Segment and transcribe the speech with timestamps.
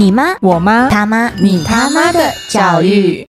[0.00, 3.28] 你妈，我妈，他妈，你他妈的教育。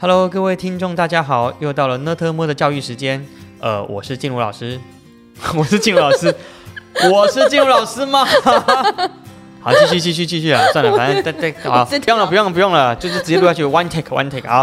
[0.00, 3.26] Hello，各位听众，大家好，又到了 Not More 的教育时间。
[3.60, 4.80] 呃，我是静茹老师，
[5.54, 6.34] 我是静茹老师，
[7.12, 8.26] 我是静茹老师吗？
[9.62, 10.60] 好，继续继续继续啊！
[10.74, 14.60] 算了，反正再再好，不用了不用了不用了，就是直接录下去，one take one take 啊。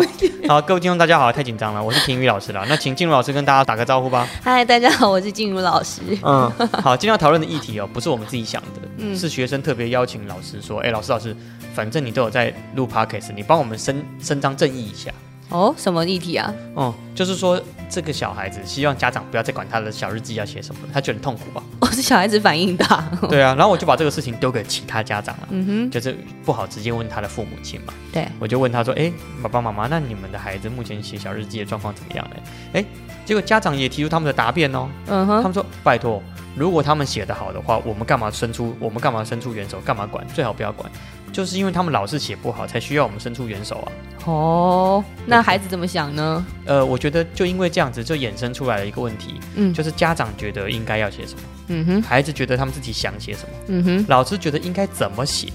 [0.47, 2.65] 好，各位听众大家好，太紧张了，我是婷宇老师了。
[2.67, 4.27] 那请静茹老师跟大家打个招呼吧。
[4.43, 6.01] 嗨，大家好，我是静茹老师。
[6.21, 6.51] 嗯，
[6.83, 11.33] 好，今天要讨论的议题哦，不是我们自己想的，嗯是学生特别邀请老师说，哎，老师老师，
[11.73, 15.11] 反正你都有在录 podcast，你帮我们伸伸张正义一下。
[15.49, 16.53] 哦，什么议题啊？
[16.75, 21.63] 哦、就是说这个小孩子希望家长不要再管他的小日记要写什么了，他觉得很痛苦吧？
[21.81, 23.03] 哦，是小孩子反应大。
[23.29, 32.35] 对啊，然后我就把这个事情丢给其他家长了，嗯哼就是不好直接问他的父母亲嘛，对，我就问他说，哎，爸爸妈妈，那你们的孩子目前写小日记的状况怎么样呢？
[32.73, 32.85] 哎，
[33.25, 36.21] 结果家长也提出他们的答辩哦，嗯哼，他们说，拜托，
[36.55, 40.25] 如果他们写得好的话，我们干嘛伸出我们干嘛伸出援手，干嘛管？
[40.27, 40.89] 最好不要管，
[41.31, 43.91] 就是因为他们老是写不好，才需要我们伸出援手啊。
[44.25, 46.45] 哦，那孩子怎么想呢？
[46.65, 55.47] 呃，我觉得就因为这样子，就衍生出来了一个问题，嗯，就是家长觉得应该要写什么，嗯哼，孩子觉得他们自己想写什么，嗯哼，老师觉得应该怎么写，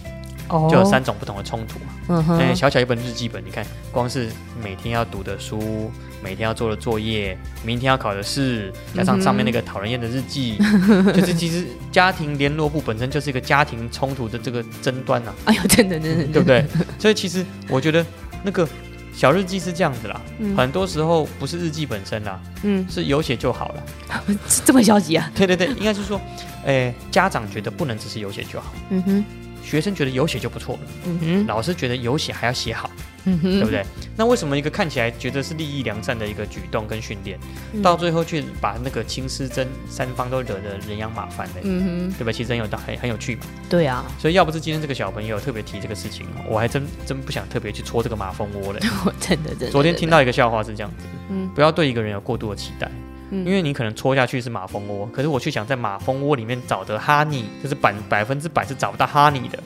[0.49, 1.87] 哦就有三种不同的冲突嘛。
[2.09, 4.31] 嗯哎、哼，小小一本日记本，你看，光是
[4.63, 5.91] 每天要读的书，
[6.25, 10.57] 每天要做的作业，明天要考的试，加上上面那个讨人厌的日记，
[11.15, 16.65] 就是其实家庭联络簿本身就是一个家庭冲突的这个争端呐、 哎呦，真的，真的，对不对？
[16.99, 18.05] 所以其实我觉得
[18.43, 18.67] 那个
[19.13, 20.57] 小日记是这样子啦，嗯。
[20.57, 23.85] 很多时候不是日记本身啦，嗯，是有写就好了。
[24.65, 25.31] 这么消极啊？
[25.35, 26.19] 对对对，应该是说，
[26.65, 29.25] 哎、家长觉得不能只是有写就好，嗯哼，
[29.63, 32.91] 学生觉得有写就不错了，嗯哼，老师觉得有写还要写好，
[33.25, 33.71] 嗯，对不？
[33.71, 33.85] 对？
[34.17, 37.39] 那为什么一个看起来觉得是利益良善的一个举动跟训练，
[37.73, 41.55] 嗯到最后却把那个亲师真三方都惹得人仰马翻呢？
[41.63, 42.31] 嗯哼，对吧？
[42.33, 43.43] 其实很有道很很有趣嘛。
[43.69, 48.81] 对啊，所以要不是今天这个小朋友特别提这个事情，我还真真不想特别去戳这个马蜂窝嘞。
[49.05, 49.71] 我真的真的。
[49.71, 52.91] 昨天听到一个笑话是这样子，嗯，不要对一个人有过度的期待。
[53.31, 59.59] 嗯因为你可能戳下去是马蜂窝，可是我却想在马蜂窝里面找得哈尼，就是百百分之百是找不到哈尼的。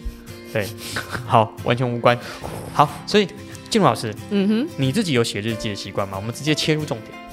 [0.52, 0.66] 对，
[1.26, 2.16] 好，完全无关。
[2.72, 3.28] 好，所以
[3.70, 6.16] 静茹老师，嗯哼，你自己有写日记的习惯吗？
[6.16, 7.27] 我们直接切入重点。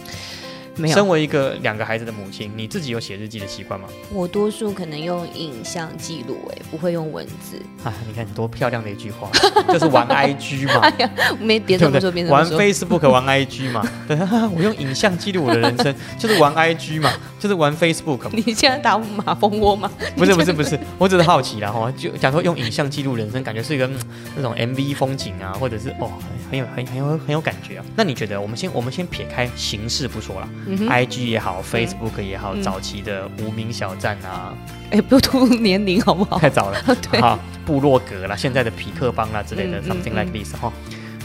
[0.77, 3.87] 没有，身为一个两个孩子的母亲，你自己有写日记的习惯吗？
[4.11, 7.61] 我多数可能用影像记录，哎，不会用文字。
[7.83, 9.29] 啊，你看多漂亮的一句话，
[9.71, 10.91] 就是玩 IG 嘛，
[11.39, 12.23] 没别对不对这么说，别？
[12.23, 12.45] 这么玩。
[12.45, 14.17] Facebook 玩 IG 嘛， 对，
[14.55, 18.31] 我用影像记录我的人生， 就是玩 IG 嘛，就是玩 Facebook 嘛。
[18.33, 19.91] 你现在打马蜂窝吗？
[20.15, 23.95] 不是不是不是，我只是好奇啦哈，就假如说用影像记录人生，感觉是一个、嗯
[24.35, 26.11] 那种 MV 风景啊，或者是哦
[26.51, 27.85] 很有很很有很有感觉啊。
[27.95, 34.53] 那你觉得我们先我们先撇开形式不说啦、嗯，i g 也好，Facebook 也好，嗯早期的无名小站啊，
[34.91, 36.37] 哎，不吐年龄好不好？
[36.39, 36.81] 太早了，
[37.11, 40.71] 对好，部落格啦，现在的匹克邦啦之类的、嗯 s o m e t h i n g like this 哈。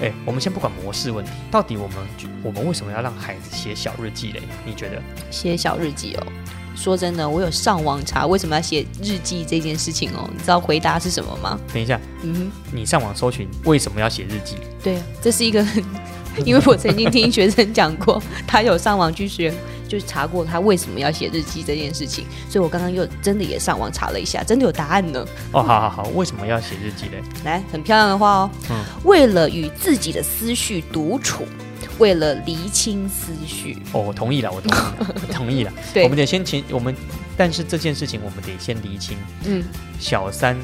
[0.03, 1.97] 哎，我们先不管模式问题，到底我们
[2.43, 4.41] 我们为什么要让孩子写小日记嘞？
[4.65, 5.03] 你觉得？
[5.31, 6.27] 写小日记哦。
[6.75, 10.27] 说真的，我有上网查为什么要写日记这件事情哦。
[10.33, 11.61] 你知道回答是什么吗？
[11.75, 14.57] 等一下，嗯哼，你上网搜寻为什么要写日记？
[14.83, 15.63] 对，这是一个，
[16.45, 19.53] 因为我曾经听学生讲过，他有上网去学，
[19.89, 25.25] 就是查过他为什么要写日记这件事情，所以我刚刚又真的也上网查了一下，真的有答案呢。
[25.53, 27.23] 哦，好好好，为什么要写日记嘞？
[27.45, 28.51] 来，很漂亮的话哦。
[28.71, 31.45] 嗯为了与自己的思绪独处，
[31.99, 35.73] 为了厘清思绪，哦，我同意了，我同意了，我同意了。
[35.93, 36.95] 对我们得先请我们，
[37.37, 39.65] 但是这件事情我们得先厘清嗯，
[39.99, 40.57] 小三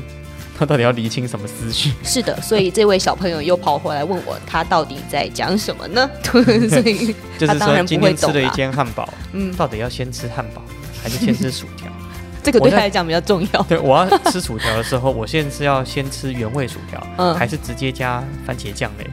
[0.59, 1.93] 他到底要厘清什么思绪。
[2.03, 6.11] 是的，所以这位小朋友又跑回来问我，他到底在讲什么呢？
[6.23, 10.63] 所以，就是他当然不说今天吃了一间汉堡，嗯，到底要先吃汉堡
[11.03, 11.89] 还是先吃薯条？
[12.43, 13.63] 这个对他来讲比较重要。
[13.65, 19.11] 对，我要吃薯条的时候，我现在是要先吃原味薯条，嗯还是直接加番茄酱嘞？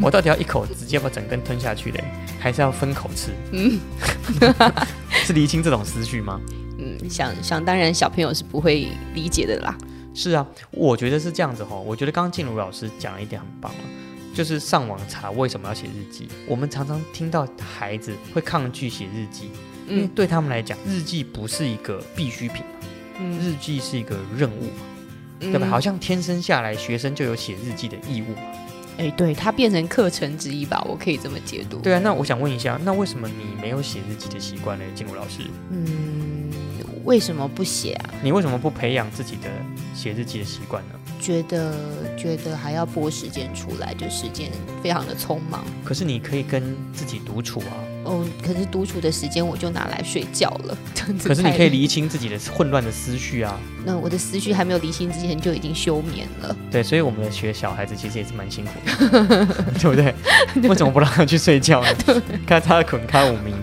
[0.00, 2.02] 我到底要一口直接把整根吞下去嘞，
[2.40, 3.30] 还是要分口吃？
[3.52, 3.78] 嗯
[5.24, 6.40] 是厘清这种思绪吗？
[6.76, 9.78] 嗯，想想当然，小朋友是不会理解的啦。
[10.14, 11.76] 是啊，我觉得是这样子哈。
[11.76, 13.84] 我觉得刚刚静茹老师讲了一点很棒啊，
[14.34, 16.28] 就是上网查为什么要写日记。
[16.46, 19.50] 我们常常听到孩子会抗拒写日记，
[19.88, 22.62] 因为嗯对他们来讲，日记不是一个必需品
[23.40, 24.84] 日记是一个任务嘛，
[25.40, 25.68] 对对吧？
[25.68, 28.42] 好像天生下来学生就有写日记的义务嘛。
[28.98, 31.78] 哎，对，它变成课程之一吧，我可以这么解读。
[31.78, 34.84] 对啊，那我想问一下，那为什么你没有写日记的习惯呢？
[34.94, 36.50] 静茹老师，嗯，
[37.04, 38.10] 为什么不写啊？
[38.22, 39.48] 你为什么不培养自己的
[39.94, 40.94] 写日记的习惯呢？
[41.20, 41.72] 觉得
[42.16, 44.50] 觉得还要拨时间出来，就时间
[44.82, 45.64] 非常的匆忙。
[45.84, 51.28] 可是你可以跟自己独处啊，哦，可是独处的时间我就拿来睡觉了， 这样子。
[51.28, 53.56] 可是你可以，理清自己的混乱的思绪啊。
[53.84, 56.56] 那我的思绪还没有理清之前就已经休眠了。
[56.70, 59.46] 对，所以我们的学小孩子其实也是蛮辛苦的，
[59.78, 60.14] 对不对？
[60.68, 62.22] 为什么不让他去睡觉呢？
[62.46, 63.54] 看他捆开五名。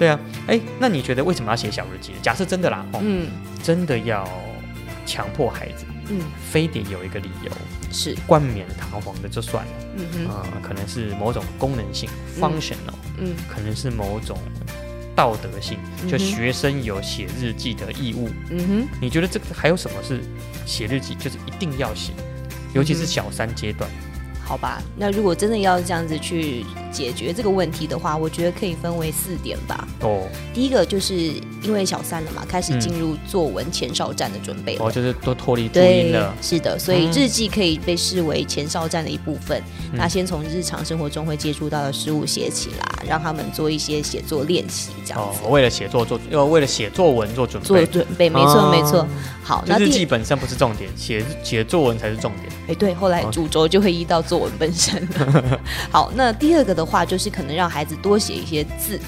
[0.00, 2.12] 对啊，哎，那你觉得为什么要写小日记？
[2.22, 3.28] 假设真的啦，哦，嗯
[3.62, 4.26] 真的要
[5.04, 7.52] 强迫孩子，嗯，非得有一个理由，
[7.92, 9.72] 是，冠冕堂皇的就算了。
[9.98, 12.08] 嗯哼，啊、可能是某种功能性
[12.40, 14.38] （functional），、嗯可能是某种
[15.14, 15.76] 道德性，
[16.08, 18.30] 就学生有写日记的义务。
[18.48, 20.22] 嗯哼，你觉得这个还有什么是
[20.64, 22.14] 写日记就是一定要写？
[22.72, 23.90] 尤其是小三阶段，
[24.42, 24.80] 好吧。
[24.96, 29.86] 那如果真的要这样子去解决这个问题的话，我觉得可以分为四点吧。
[30.00, 31.14] 哦第一个就是
[31.62, 34.84] 因为小三了嘛，开始嗯进入作文前哨战的准备了。
[34.84, 39.62] 哦，就是都脱离注音对了，，是的，所以嗯日记可以被视为前哨战的一部分。
[39.92, 47.86] 嗯那先从日常生活中会接触到的事物写起啦，让他们做一些写作练习，这样哦子、，为了写作做，要为了写作文做准备做。
[47.86, 48.30] 准备。
[48.30, 49.06] 没错，哦没错。
[49.42, 52.52] 好，那日记本身不是重点，写写作文才是重点。
[52.68, 55.60] 哎，对，后来哦主轴就会移到作文本身了。
[55.90, 58.98] 好，那第二个的话，就是可能让孩子多写一些字，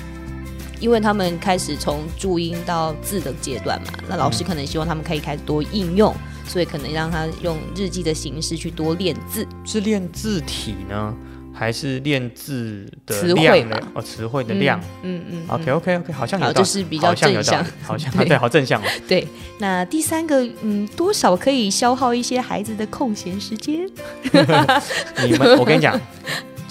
[0.80, 6.14] 因为他们开始从注音到字的阶段嘛，那老嗯师可能希望他们可以开始多应用，
[6.46, 9.46] 所以可能让他用日记的形式去多练字。
[9.64, 11.14] 是练字体呢，
[11.54, 13.76] 还是练字的词汇量呢？
[13.94, 14.80] 哦，词汇的量。
[15.02, 18.84] 嗯嗯 OK OK OK，好像有好，道理，这是比较正向好像 对对，好正向哦。
[19.06, 19.26] 对，
[19.58, 23.86] 那第三个，嗯，多少可以消耗一些孩子的空闲时间。
[25.22, 26.00] 你们，我跟你讲，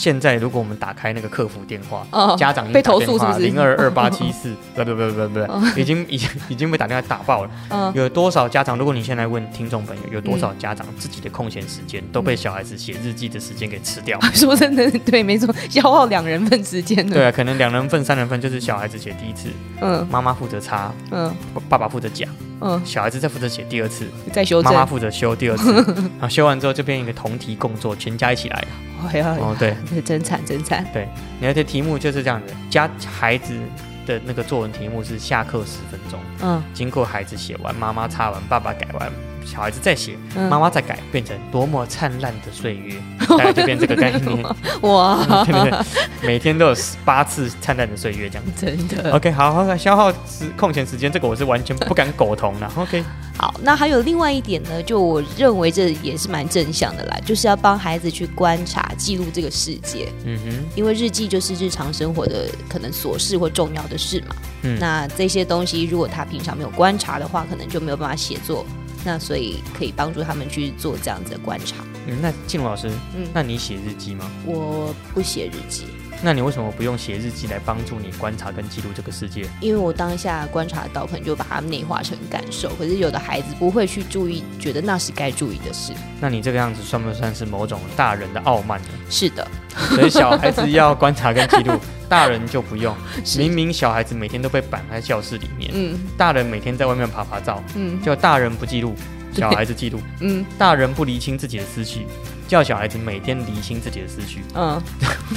[0.02, 7.52] 现在如果我们打开那个客服电话，哦家长被投诉是不是零二二八七四， 不不不不不，已经已经已经被打电话打爆了。
[7.70, 8.76] 嗯，有多少家长？
[8.76, 14.20] 如果你现在问听众朋友，有多少家长自己的空闲时间都被小孩子写日记的时间给吃掉？
[14.34, 17.14] 说真的，对，没错，消耗两人份时间的。
[17.14, 19.50] 对啊，可能两人份、三人份就是小孩子写第一次，
[19.82, 21.32] 嗯妈妈负责擦，嗯
[21.70, 22.28] 爸爸负责讲，
[22.62, 24.74] 嗯，小孩子再负责写第二次，再修正。
[24.74, 25.72] 妈妈负责修第二次，
[26.18, 28.66] 然后修完之后就变一个同题共作，全家一起来。
[29.10, 30.86] 哎，哦， 对，真惨真惨。
[30.94, 31.08] 对，
[31.40, 33.58] 你那些题目就是这样子，家孩子
[34.06, 39.12] 的那个作文题目是下课十分钟，嗯经过孩子写完，妈妈擦完，爸爸改完，
[39.46, 42.96] 小孩子再写，嗯，妈妈再改，变成多么灿烂的岁月，
[43.30, 44.44] 大概就变这个概念，
[44.82, 45.80] 哇，对不对？
[46.22, 48.44] 每天都有八次灿烂的岁月这样。
[48.56, 52.72] 真的 OK，好好消耗时空闲时间，这个我是完全不敢苟同的。
[52.76, 53.04] OK，
[53.38, 53.54] 好。
[53.64, 64.36] 那还有另外一点呢，就我认为这也是蛮正向的啦，就是要帮孩子去观察、记录这个世界，嗯哼，因为日记就是日常生活的可能琐事或重要的事嘛。
[64.64, 68.66] 嗯那这些东西如果他平常没有观察的话，可能就没有办法写作。
[69.04, 71.78] 那所以可以帮助他们去做这样子的观察。
[72.08, 74.30] 嗯，那静茹老师，嗯那你写日记吗？
[74.46, 75.86] 我不写日记，
[76.24, 79.46] 那你为什么不用写日记来帮助你观察跟记录这个世界？
[79.60, 82.70] 因为我当下观察到，可能就把它内化成感受。
[82.76, 85.94] 可是有的孩子不会去注意，觉得那是该注意的事。
[86.20, 88.88] 那你这个样子算不算是某种大人的傲慢呢？
[89.10, 89.48] 是的，
[89.96, 91.74] 所以小孩子要观察跟记录，
[92.08, 92.96] 大人就不用。
[93.38, 99.02] 明明小孩子每天都被绑在教室里面，嗯大人每天在外面爬爬照，嗯就大人不记录，对
[99.34, 100.46] 小孩子记录；嗯。
[100.58, 102.06] 大人不厘清自己的思绪，
[102.48, 104.42] 叫小孩子每天厘清自己的思绪。
[104.54, 104.82] 嗯，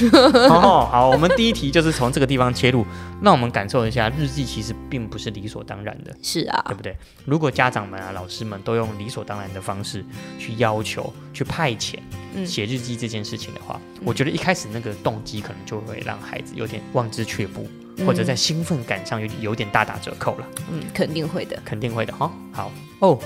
[0.49, 2.85] 哦，好，我们第一题就是从这个地方切入，
[3.21, 6.15] 让我们感受一下日记其实并不是理所当然的。
[6.21, 6.63] 是啊。
[6.67, 6.95] 对，不对？
[7.25, 10.03] 如果家长们啊、老师们都用理所当然的方式
[10.37, 11.95] 去要求、去派遣
[12.35, 12.45] 嗯。
[12.45, 17.67] 写日记这件事情的话，我觉得一开始那个动机可能就会让孩子有点望之却步，
[18.05, 21.57] 或者在兴奋感上有有点大打折扣了，嗯肯定会的。
[21.63, 22.71] 肯定会的哈、好。
[22.99, 23.19] 哦，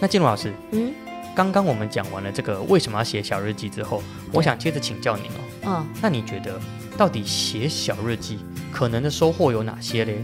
[0.00, 0.92] 那静茹老师，嗯？
[1.34, 4.02] 刚刚我们讲完了这个为什么要写小日记之后，
[4.32, 6.60] 我想接着请教您哦，嗯，那你觉得
[6.96, 8.40] 到底写小日记
[8.72, 10.18] 可能的收获有哪些嘞？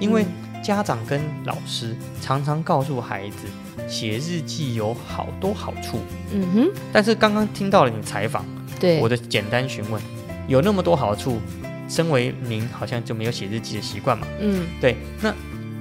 [0.00, 0.24] 因为
[0.60, 3.46] 家长跟老师常常告诉孩子，
[3.88, 6.00] 写日记有好多好处，
[6.32, 8.44] 嗯哼，但是刚刚听到了你采访，
[8.80, 10.02] 对，我的简单询问，
[10.48, 11.40] 有那么多好处，
[11.88, 14.26] 身为您好像就没有写日记的习惯嘛？
[14.40, 14.66] 嗯。
[14.80, 15.32] 对，那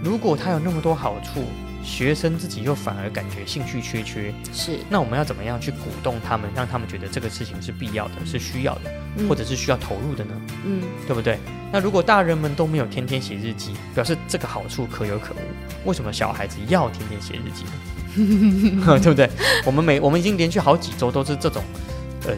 [0.04, 1.44] 如果他有那么多好处，
[1.84, 10.34] 学生自己又反而感觉兴趣缺缺，是，那我们要怎么样去鼓动他们，让他们觉得这个事情是必要的、是需要的，嗯或者是需要投入的呢？
[10.66, 11.40] 嗯对不对？
[11.74, 17.72] 那如果大人们都没有天天写日记，表示这个好处可有可无，为什么小孩子要天天写日记呢？
[19.02, 19.30] 对不对？
[19.66, 21.64] 我们每我们已经连续好几周都是这种
[22.28, 22.34] 呃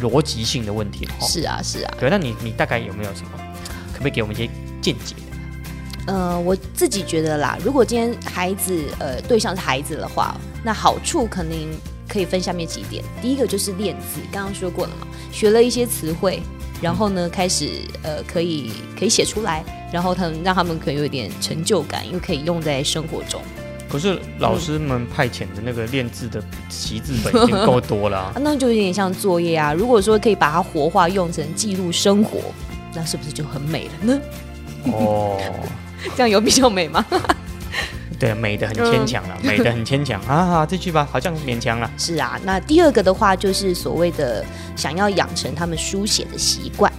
[0.00, 1.14] 逻辑性的问题了。
[1.20, 1.94] 哦是啊是啊。
[1.98, 3.30] 对，那你你大概有没有什么，
[3.92, 4.48] 可不可以给我们一些
[4.80, 5.14] 见解？
[6.06, 11.68] 呃，我自己觉得啦，如果今天孩子呃对象是孩子的话，那好处肯定
[12.08, 13.04] 可以分下面几点。
[13.20, 16.42] 第一个就是练字，刚刚说过了嘛，学了一些词汇，
[16.80, 23.40] 然后呢开始呃可以可以写出来，然后他们让他们可以有一点成就感，因为可以用在生活中。
[23.88, 29.72] 可是老师们派遣的那个练字的习字本已经够多了、啊 啊，那就有点像作业啊。
[29.72, 32.40] 如果说可以把它活化，用成记录生活，
[32.94, 34.20] 那是不是就很美了呢？
[34.86, 35.38] 哦，
[36.16, 37.04] 这样有比较美吗？
[38.18, 40.46] 对，美的很牵强了，美的很牵强 啊！
[40.46, 41.90] 好这句吧，好像勉强了。
[41.98, 44.44] 是啊，那第二个的话就是所谓的
[44.76, 46.92] 想要养成他们书写的习惯，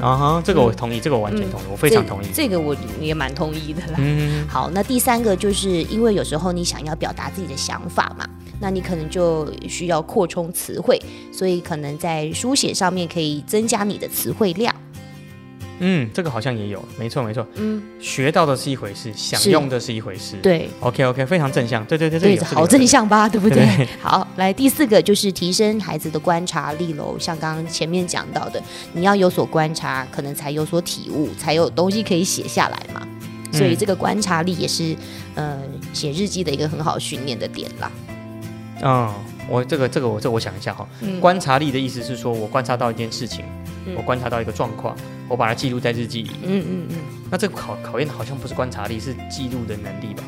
[0.00, 2.26] 啊哈，这个我同意，这个我完全同意，我非常同意。
[2.32, 3.94] 这这个我也蛮同意的啦。
[3.98, 8.24] 嗯，好，那第三个就是因为有时候你想要表达自己的想法嘛，
[8.60, 10.96] 那你可能就需要扩充词汇，
[11.32, 14.72] 所以可能在书写上面可以增加你的词汇量。
[15.78, 17.46] 嗯，这个好像也有，没错没错。
[17.54, 20.36] 嗯，学到的是一回事，享用的是一回事。
[20.42, 20.68] 对。
[20.80, 21.84] ，OK OK，非常正向。
[21.84, 23.56] 对对对，好正向吧，对不对？
[23.76, 27.16] 对 好，来第四个就是提升孩子的观察力喽。
[27.18, 33.06] 像刚刚前面讲到的，你要有所观察，可能才有所体悟，才有东西可以写下来嘛。
[33.52, 34.96] 所以嗯这个观察力也是，
[35.34, 35.58] 呃，
[35.92, 37.90] 写日记的一个很好训练的点啦。
[38.82, 39.10] 嗯，
[39.48, 44.96] 我这个这个我这个我想一下哈、嗯观察力的意思是说我观察到一件事情，嗯我观察到一个状况，
[45.28, 46.30] 我把它记录在日记里。
[46.42, 46.96] 嗯嗯嗯
[47.30, 50.22] 那这个考考验好像不是观察力，是记录的能力吧？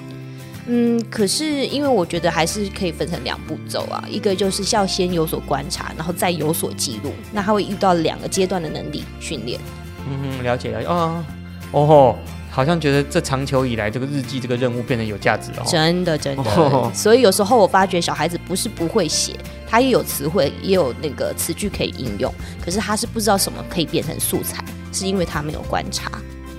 [0.66, 1.02] 嗯。
[1.10, 7.12] 可是因为我觉得还是可以分成两步走啊，一个就是要先有所观察，然后再有所记录。
[7.32, 9.60] 那他会遇到两个阶段的能力训练。
[10.08, 10.86] 嗯哼，了解了解。
[10.86, 11.24] 哦
[11.72, 12.18] 哦吼，
[12.50, 15.66] 好像觉得这长久以来这个日记这个任务变得有价值了、哦。
[15.68, 19.34] 真的真的，哦所以有时候我发觉小孩子不是不会写，
[19.68, 22.32] 他也有词汇，也有那个词句可以应用，
[22.64, 26.10] 可是他是不知道什么可以变成素材，是因为他没有观察。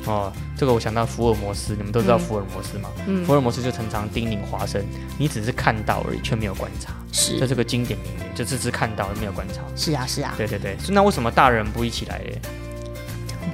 [0.06, 2.90] 哦，这个我想到福尔摩斯，你们都知道嗯福尔摩斯吗？
[3.08, 4.84] 嗯福尔摩斯就常常叮咛华生，
[5.18, 6.94] 你只是看到而已，却没有观察。
[7.12, 9.62] 这是是个经典名言，就只是看到没有观察。
[9.76, 12.40] 是啊是啊，对对对，是那为什么大人不一起来嘞？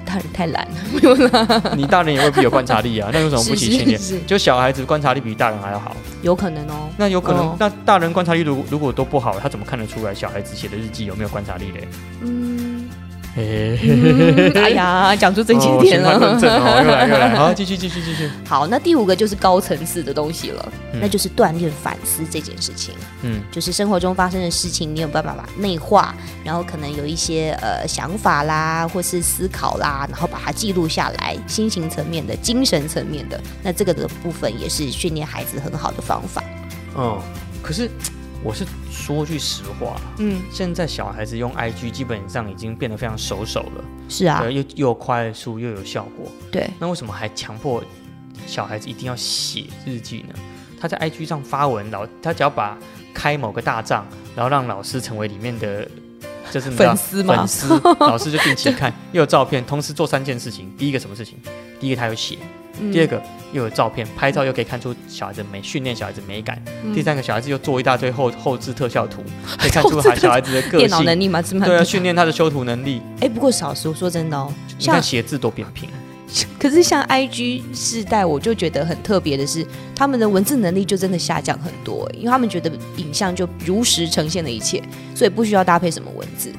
[0.06, 4.00] 大人太懒 了，你大人也未必有观察力啊，那为什么不一起训练？
[4.00, 6.90] 是就小孩子观察力比大人还要好，有可能哦。
[6.98, 11.88] 那有可能，哦那大人观察力如果如果都不好，他怎么看得出来小孩子写的日记有没有观察力嘞？
[12.22, 12.75] 嗯，嘿
[13.38, 16.80] 嗯哎呀，讲出真经典哦、论证了。
[16.80, 22.94] 哦，又来又来， 好，继续继续继续，好，那第五个就是高层次的东西了，嗯那就是锻炼反思这件事情。
[23.24, 36.42] 嗯就是生活中发生的事情，你有办法把内化，然后可能有一些呃想法啦，或是思考啦，然后把它记录下来，心情层面的、精神层面的，那这个的部分也是训练孩子很好的方法。
[36.98, 37.20] 嗯，
[37.62, 37.89] 可是
[38.46, 47.84] 我是说句实话，嗯，现在小孩子用 IG 基本上已经变得非常熟手了，是啊，又又快速又有效果，对，那为什么还强迫
[48.46, 50.36] 小孩子一定要写日记呢？
[50.80, 52.78] 他在 IG 上发文，老他只要把
[53.16, 55.90] 开某个大账，然后让老师成为里面的，
[56.52, 57.38] 就是粉丝嘛。
[57.38, 57.68] 粉丝，
[58.00, 60.72] 老师就定期看，又有照片，同时做三件事情。
[60.78, 61.40] 第一个什么事情？
[61.80, 62.38] 第一个他有写，
[62.79, 63.22] 嗯第二个
[63.53, 66.62] 又有照片，拍照又可以看出小孩子美，训练小孩子美感。
[66.84, 69.24] 嗯第三个小孩子又做一大堆后后置特效图，
[69.58, 70.79] 可以看出孩小孩子的个性。
[70.79, 73.01] 电脑能力嘛，对啊，训练他的修图能力。
[73.22, 75.89] 哎，不过少说说真的哦，你看写字多扁平。
[76.60, 79.65] 可是像 IG 世代，我就觉得很特别的是，
[79.96, 84.84] 他们的文字能力就真的下降很多，因为他们觉得影像就如实呈现了一切，
[85.15, 86.51] 所以不需要搭配什么文字。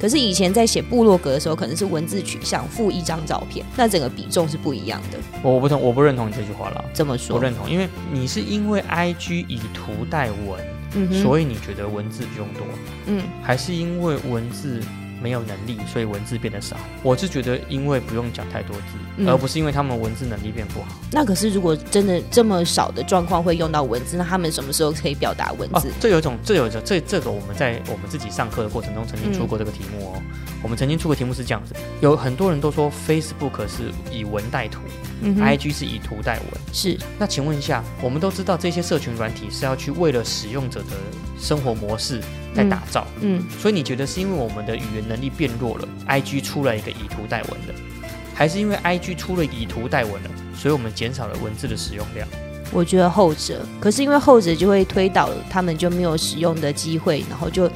[0.00, 5.18] 可是以前在写部落格的时候，可能是文字取向附一张照片，那整个比重是不一样的。
[5.42, 6.84] 我我不同，我不认同你这句话了。
[6.94, 10.58] 这么说，我认同，因为你是因为 IG 以图代文，
[10.94, 12.62] 嗯，所以你觉得文字不用多，
[13.06, 14.80] 嗯，还是因为文字
[15.22, 16.76] 没有能力，所以文字变得少？
[17.02, 18.82] 我是觉得因为不用讲太多字，
[19.18, 20.88] 嗯而不是因为他们文字能力变不好。
[21.12, 30.22] 那可是如果真的这么少的状况会用到文字，那他们什么时候可以表达文哦字？，这有一种，这有一种，这这个我们在我们自己上课的过程中曾经出过这个题目哦。
[30.62, 34.80] 我们曾经出过题目是这样子，有很多人都说 Facebook 是以文代图、
[35.22, 36.46] 嗯 i g 是以图代文。
[36.72, 40.96] 是那请问一下，我们都知道这些社群软体是要去为了使用者的
[41.40, 42.20] 生活模式
[42.54, 47.74] 在打造，嗯，所以你觉得是因为我们的语言能力变弱了，IG 出了一个以图代文的，
[48.34, 52.26] 还是因为 IG 出了以图代文了，所以我们减少了文字的使用量？
[52.72, 57.68] 我觉得后者，可是因为后者就会推导他们就没有使用的机会，然后就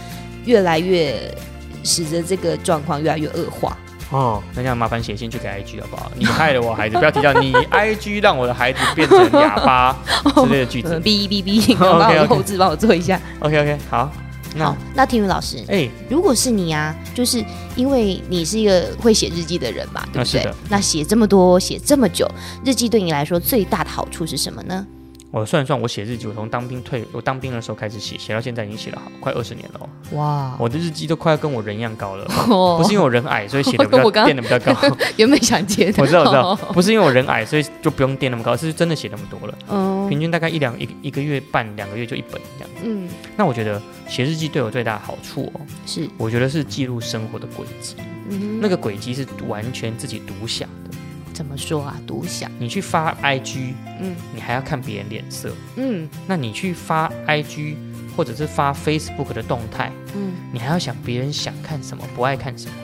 [0.45, 1.37] 越来越
[1.83, 3.77] 使得这个状况越来越恶化。
[4.11, 6.11] 哦，那这样麻烦写信去给 IG 好不好？
[6.17, 9.97] 你害了我孩子，不要提到你 IG 让我的孩子变成哑巴
[10.35, 11.01] 之类的句嗯，子。
[11.01, 13.21] 哔哔哔， 帮我 OK，OK 后置帮我做一下。
[13.41, 14.11] OK OK，好，
[14.55, 17.45] 那好，那听雨老师，哎，如果是你啊，就是
[17.75, 20.49] 因为你是一个会写日记的人嘛，对不对？
[20.69, 22.31] 那写这么多，写这么久，
[22.65, 24.87] 日记对你来说最大的好处是什么呢？
[25.35, 29.89] 我算一算，我写日记，我从当兵退，我当兵的时候开始写，写到现在已经写了好快二十年了、哦。
[30.17, 34.73] 哇，我的日记都快要跟我人一样高了，哦不是因为我人矮，所以写的比 较我刚垫的比较高。
[35.19, 39.59] 原本想接的， 我知道，我知道哦，不是因为我人矮，所以就不用垫那么高，是真的写那么多了。
[39.69, 42.83] 嗯平均大概一两一一个月半两个月就一本这样子。
[42.85, 47.97] 嗯，那我觉得写日记对我最大的好处哦，是，我觉得是记录生活的轨迹。
[48.31, 50.97] 嗯那个轨迹是完全自己独享的。
[51.35, 52.01] 怎么说啊？
[52.07, 57.75] 独享，你去发 IG，嗯你还要看别人脸色；嗯那你去发 IG
[58.17, 62.75] 或者是发 Facebook 的动态，嗯，你还要想别人想看什么，不爱看什么。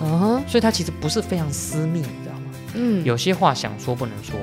[0.00, 2.50] 哦，所以它其实不是非常私密，你知道吗？
[2.74, 4.34] 嗯，有些话想说不能说，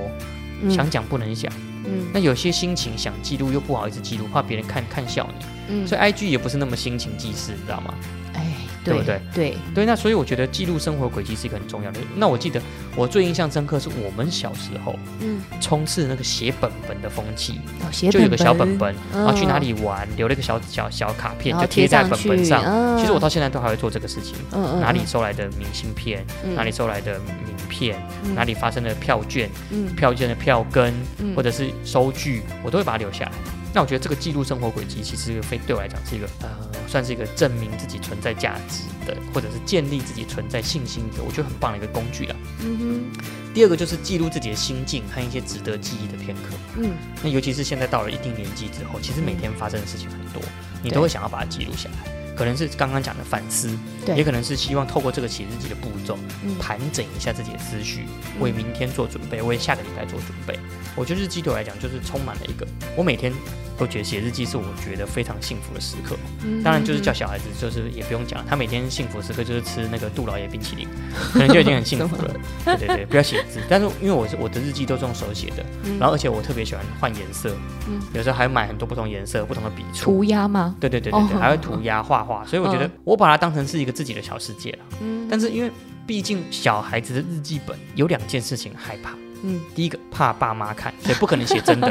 [0.62, 1.52] 嗯想讲不能讲。
[1.90, 5.46] 嗯那有些心情想记录又不好意思记录，怕别人看看笑你。
[5.70, 7.94] 嗯，所以 IG 也不是那么心情记事，你知道吗？
[8.34, 8.46] 哎，
[8.88, 9.22] 对不对？
[9.34, 12.00] 对，对，那所以我觉得记录生活轨迹是一个很重要的。
[12.16, 12.62] 那我记得
[12.96, 19.24] 我最印象深刻是我们小时候嗯，充斥那个写本本的风气，哦，写就有个小本本，嗯。
[19.24, 22.98] 然后去哪里玩，留了一个小小小卡片，就贴在本本上。
[22.98, 24.36] 其实我到现在都还会做这个事情，
[24.80, 26.56] 哪里收来的明信片，嗯。
[26.56, 28.34] 哪里收来的名片，嗯。
[28.34, 29.94] 哪里发生的票券，嗯。
[29.96, 31.36] 票券的票根，嗯。
[31.36, 33.32] 或者是收据，我都会把它留下来。
[33.78, 36.50] 那我觉得这个记录生活轨迹，其实非对我来讲是一个呃，
[36.88, 42.36] 算是一个证明自己存在价值的，或者是建立自己存在信心的，我觉得很棒的一个工具啦。
[42.62, 43.22] 嗯哼
[43.54, 46.56] 第二个就是记录自己的心境和一些值得记忆的片刻。
[46.78, 46.90] 嗯
[47.22, 50.42] 那尤其是现在到了一定年纪之后，其实每天发生的事情很多，
[50.82, 52.12] 你都会想要把它记录下来。
[52.36, 58.06] 可能是刚刚讲的反思，对也可能是希望透过这个写日记的步骤，嗯盘整一下自己的思绪，
[58.40, 60.60] 为明天做准备，为下个礼拜做准备。
[60.96, 63.34] 我觉得日记对我来讲就是充满了一个，我每天
[63.78, 66.16] 都觉得写日记是我觉得非常幸福的时刻。
[66.44, 70.88] 嗯当然就是叫小孩子，就是也不用讲，他每天幸福时刻就是吃那个杜老爷冰淇淋，
[71.34, 72.34] 可能就已经很幸福了。
[72.66, 77.56] 对对对，不要写字，但是因为我是我的日记都是用手写的，嗯然后而且我特别喜欢换颜色，
[77.88, 80.06] 嗯有时候还买很多不同颜色、不同的笔触。
[80.06, 80.76] 涂鸦吗？
[80.80, 84.80] 对对对对对，哦还会涂鸦、画画，所以我觉得嗯我把它当成是一个自己的小世界了。
[85.02, 85.72] 嗯但是因为
[86.06, 89.12] 毕竟小孩子的日记本有两件事情害怕，
[89.44, 91.90] 嗯，第一个怕爸妈看， 所以不可能写真的；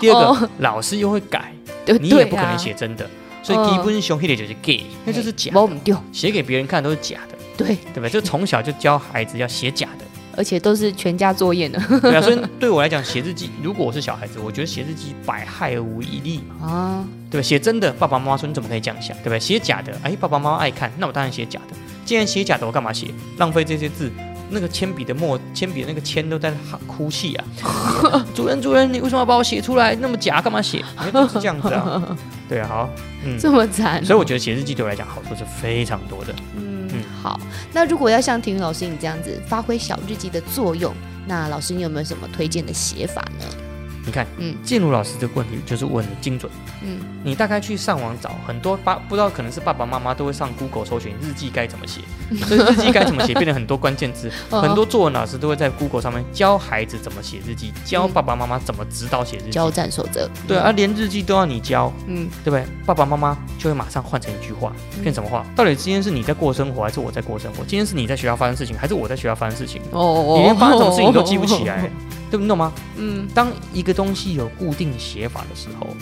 [0.00, 1.52] 第二个哦老师又会改，
[2.00, 3.08] 你也不可能写真的。
[3.42, 8.10] 所以嗯基本熊黑的就是 gay，那就是假的，写给别人看都是假的，对，对不对？
[8.10, 10.04] 就从小就教孩子要写假的，
[10.36, 11.80] 而且都是全家作业呢。
[12.02, 12.20] 对啊。
[12.20, 17.42] 所以 对我来讲，写日记，如果我是小孩子，我觉得写日记百害而无一利嘛，啊，对吧？
[17.42, 19.40] 写真的，爸爸妈妈说你怎么可以这样想，对不对？
[19.40, 21.76] 写假的，哎，爸爸妈妈爱看，那我当然写假的。
[22.04, 23.06] 既然写假的，我干嘛写？
[23.38, 24.10] 浪费这些字。
[24.50, 27.44] 那个铅笔的墨，铅笔的那个铅都在哈哭泣啊！
[28.34, 30.40] 主人，主人，你为什么要把我写出来那么假？
[30.40, 30.84] 干嘛写？
[31.32, 32.16] 是这样子啊。
[32.48, 32.90] 对啊，好，
[33.24, 36.34] 嗯，这么惨，所以我觉得写日记对我来讲好处是非常多的。
[36.56, 37.38] 嗯嗯，好。
[37.72, 40.94] 那如果要像婷宇老师你这样子发挥小日记的作用，
[41.26, 43.44] 那老师你有没有什么推荐的写法呢？
[44.08, 44.56] 你看，嗯。
[44.64, 46.50] 建茹老师这个问题就是问的精准。
[46.82, 46.98] 嗯。
[47.22, 52.00] 你大概去上网找很多爸，不知道可能是爸爸妈妈都会上 Google 搜寻日记该怎么写，
[52.46, 59.50] 所以日记该怎么写变成很多关键字，哦 很多作文老师都会在 Google 上面教孩子怎么写日记，教嗯爸爸妈妈怎么指导写日记。
[59.50, 62.28] 交战守则，对啊，连日记都要你教，嗯。
[62.44, 62.64] 对不对？
[62.86, 65.02] 爸爸妈妈就会马上换成一句话，嗯。
[65.02, 65.44] 变什么话？
[65.54, 67.58] 到底今天是你在过生活，还是我在过生活？
[67.66, 69.82] 今天是你在学校发生事情，还是我在学校发生事情？
[69.90, 71.90] 哦你连发生什么事情都记不起来，
[72.30, 72.38] 对？
[72.38, 72.72] 你懂吗？
[72.96, 75.96] 嗯当一个东西有固定写法的时候，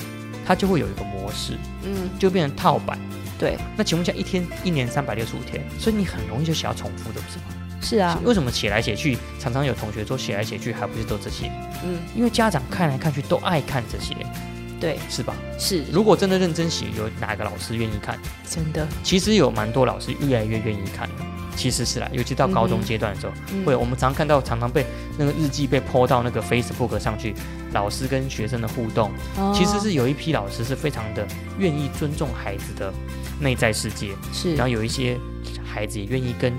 [0.47, 2.99] 它就会有一个模式，嗯，就变成套版。
[3.39, 7.45] 对，那请问一下，一天一年三百六十五天，所以你很容易就写要重复的，不是吗？
[7.83, 11.51] 是啊，为什么写来写去，常常有同学说写来写去还不是都这些？
[11.85, 14.17] 嗯因为家长看来看去都爱看这些，
[14.81, 15.35] 对，是吧？
[15.59, 18.19] 是如果真的认真写，有哪个老师愿意看？
[18.49, 21.15] 真的，其实有蛮多老师越来越愿意看了。
[21.57, 24.85] 其实是啦，尤其到高中阶段的时候，嗯会我们常看到常常被
[25.19, 27.35] 那个日记被 po 到那个 Facebook 上去，
[27.73, 29.53] 老师跟学生的互动，哦。
[29.57, 31.27] 其实是有一批老师是非常的
[31.59, 32.93] 愿意尊重孩子的
[33.41, 34.55] 内在世界，是。
[34.55, 35.19] 然后有一些
[35.65, 36.53] 孩子也愿意跟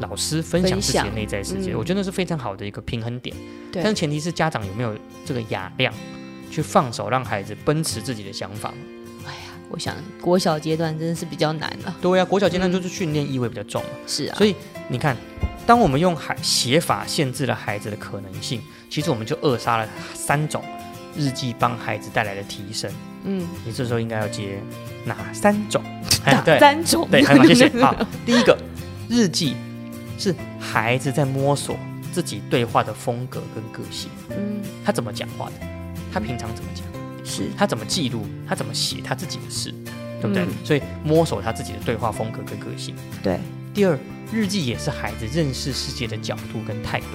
[0.00, 1.78] 老师分享自己的内在世界，嗯。
[1.78, 3.34] 我觉得那是非常好的一个平衡点。
[3.72, 3.82] 对。
[3.82, 5.92] 但是前提是家长有没有这个雅量，
[6.50, 8.72] 去放手让孩子奔驰自己的想法。
[9.72, 12.72] 我想国小阶段真的是比较难了，对呀、国小阶段嗯。
[12.72, 14.54] 就是训练意味比较重嘛，是啊，所以
[14.88, 15.16] 你看，
[15.66, 20.62] 当我们用孩写法限制了孩子的可能性，其实我们就扼杀了三种
[21.16, 22.92] 日记帮孩子带来的提升。
[23.24, 24.60] 嗯，你这时候应该要接
[25.06, 25.82] 哪三种？
[26.26, 27.68] 哎，对，三种，对，很好，谢谢。
[27.80, 28.58] 好，第一个，
[29.08, 29.56] 日记
[30.18, 31.78] 是孩子在摸索
[32.12, 35.52] 自己对话的风格跟个性，嗯，他怎么讲话的，
[36.12, 36.84] 他平常怎么讲，
[37.24, 39.72] 是，他怎么记录，他怎么写他自己的事，
[40.20, 40.42] 对不对？
[40.44, 42.94] 嗯所以摸索他自己的对话风格跟个性。
[43.22, 43.38] 对，
[43.72, 43.98] 第二，
[44.32, 47.06] 日记也是孩子认识世界的角度跟态度。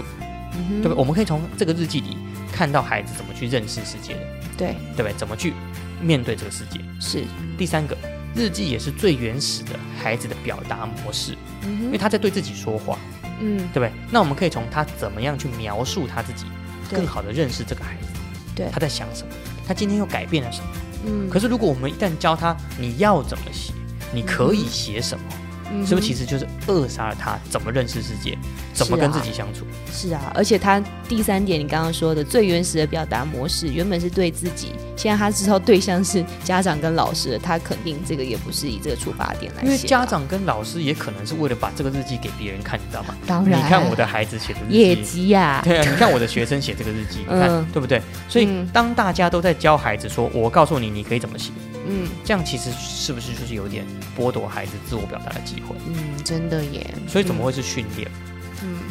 [0.59, 0.93] 嗯对不对？
[0.95, 2.17] 我们可以从这个日记里
[2.51, 4.19] 看到孩子怎么去认识世界的，
[4.57, 5.13] 对，对不对？
[5.13, 5.53] 怎么去
[6.01, 6.79] 面对这个世界。
[6.99, 7.23] 是，
[7.57, 7.95] 第三个，
[8.33, 12.97] 日记也是最原始的孩子的表达模式，因嗯为他在对自己说话，
[13.39, 13.91] 嗯，对不对？
[14.09, 16.45] 那我们可以从他怎么样去描述他自己，
[16.91, 18.07] 更好的认识这个孩子，
[18.55, 19.33] 对他在想什么，
[19.67, 20.67] 他今天又改变了什么。
[21.05, 23.73] 嗯，可是如果我们一旦教他你要怎么写，
[24.13, 25.46] 你可以写什么，嗯
[25.85, 28.37] 是不是其实实就是扼杀了他怎么认识世界，
[28.73, 29.65] 怎么跟自己相处？
[29.91, 30.31] 是啊？
[30.35, 43.15] 而且他第三点，你刚刚说的最原始的表达模式，原本是对自己，现在他知道对象是家长跟老师，他肯定这个也不是以这个出发点来写啊，因为家长跟老师也可能是为了把这个日记给别人看，你知道吗？
[43.25, 45.03] 当然你看我的孩子写的日业记。
[45.03, 48.01] 绩呀，对啊，你看我的学生写这个日记，你看、嗯对不对？
[48.29, 51.51] 所以嗯当大家都在教孩子说，我告诉你，你可以怎么写，
[51.89, 53.85] 嗯这样其实是不是就是有点
[54.17, 55.75] 剥夺孩子自我表达的机会？
[55.87, 58.36] 嗯，真的耶，所以怎么会是训练，嗯？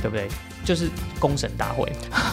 [0.03, 0.29] 对不对？
[0.65, 1.91] 就是公审大会，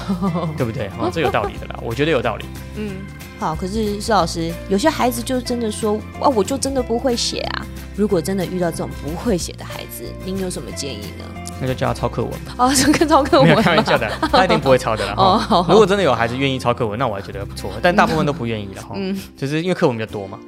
[0.57, 0.87] 对不对？
[0.97, 2.45] 哦，这有道理的啦， 我觉得有道理。
[2.75, 2.97] 嗯，
[3.39, 3.55] 好。
[3.55, 7.65] 可是施老师，有些孩子就真的说，啊，我就真的不会写啊。
[7.95, 11.25] 如果真的遇到这种不会写的孩子，您有什么建议呢？
[11.61, 15.13] 那就叫他抄课文吧，哦， 是跟抄课没文有开玩笑的，他一定不会抄的啦。
[15.15, 18.95] 哦，哈好，如果真的有孩子愿意抄课文，那我还觉得不错，但大部分都不愿意了哈。
[18.95, 20.39] 嗯，就是因为课文比较多嘛。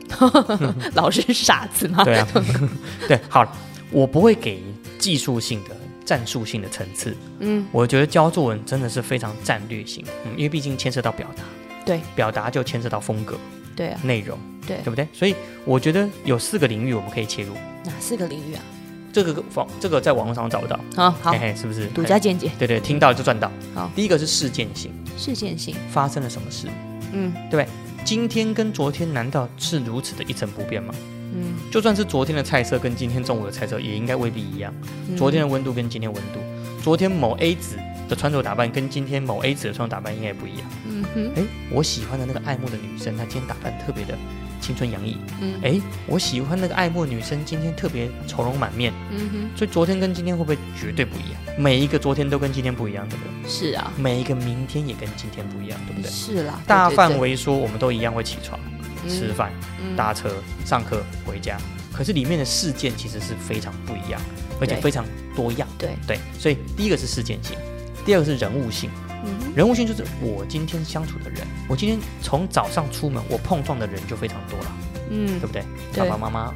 [0.96, 2.04] 老师是傻子吗？
[2.04, 2.28] 对啊，
[3.08, 3.52] 对，好了，
[3.92, 4.64] 我不会给
[4.98, 5.70] 技术性的、
[6.06, 7.16] 战术性的层次。
[7.40, 11.44] 嗯，我觉得教作文真的是非常战略性的，嗯，因为毕竟牵涉到表达，
[11.86, 13.38] 对，表达就牵涉到风格、
[13.76, 15.08] 对啊，内容，对对不对？
[15.12, 18.62] 所以我觉得有四个领域我们可以切入，哪四个领域啊？
[19.12, 21.88] 这个网这个在网络上找不到，好好嘿，嘿，是不是？
[21.88, 23.50] 独家见解，对对，听到就赚到。
[23.74, 26.68] 好第一个是事件性，事件性，发生了什么事？
[27.14, 27.66] 嗯对
[28.04, 30.94] 今天跟昨天难道是如此的一成不变吗？
[31.36, 34.74] 嗯，就算是昨天的菜色跟今天中午的菜色，也应该未必一样。
[35.10, 36.40] 嗯昨天的温度跟今天温度，
[36.82, 40.70] 昨天某 A 子的穿着打扮跟今天某 A 子的穿着打扮应该也不一样。
[40.88, 44.18] 嗯哼，哎，我喜欢的那个爱慕的女生，她今天打扮特别的
[44.62, 45.18] 青春洋溢。
[45.42, 48.92] 嗯哎，我喜欢那个爱慕的女生，今天特别愁容满面。
[49.12, 51.40] 嗯哼所以昨天跟今天会不会绝对不一样？
[51.58, 53.50] 每一个昨天都跟今天不一样，对不对？
[53.50, 56.12] 是啊，每一个明天也跟今天不一样，对不对？
[56.12, 58.60] 是啦，大范围围说，我们都一样会起床、
[59.08, 60.30] 吃饭、嗯搭车、
[60.66, 61.58] 上课、回家，
[61.94, 64.20] 可是里面的事件其实是非常不一样，
[64.60, 65.68] 而且非常多样。
[65.78, 67.58] 对，对，所以第一个是事件性，
[68.06, 68.90] 第二个是人物性。
[69.28, 74.72] 嗯，人物性就是我今天相处的人，我今天从早上出门，我碰撞的人就非常多了，
[75.10, 75.64] 嗯对不对？
[75.92, 76.04] 对。
[76.04, 76.54] 爸爸妈妈，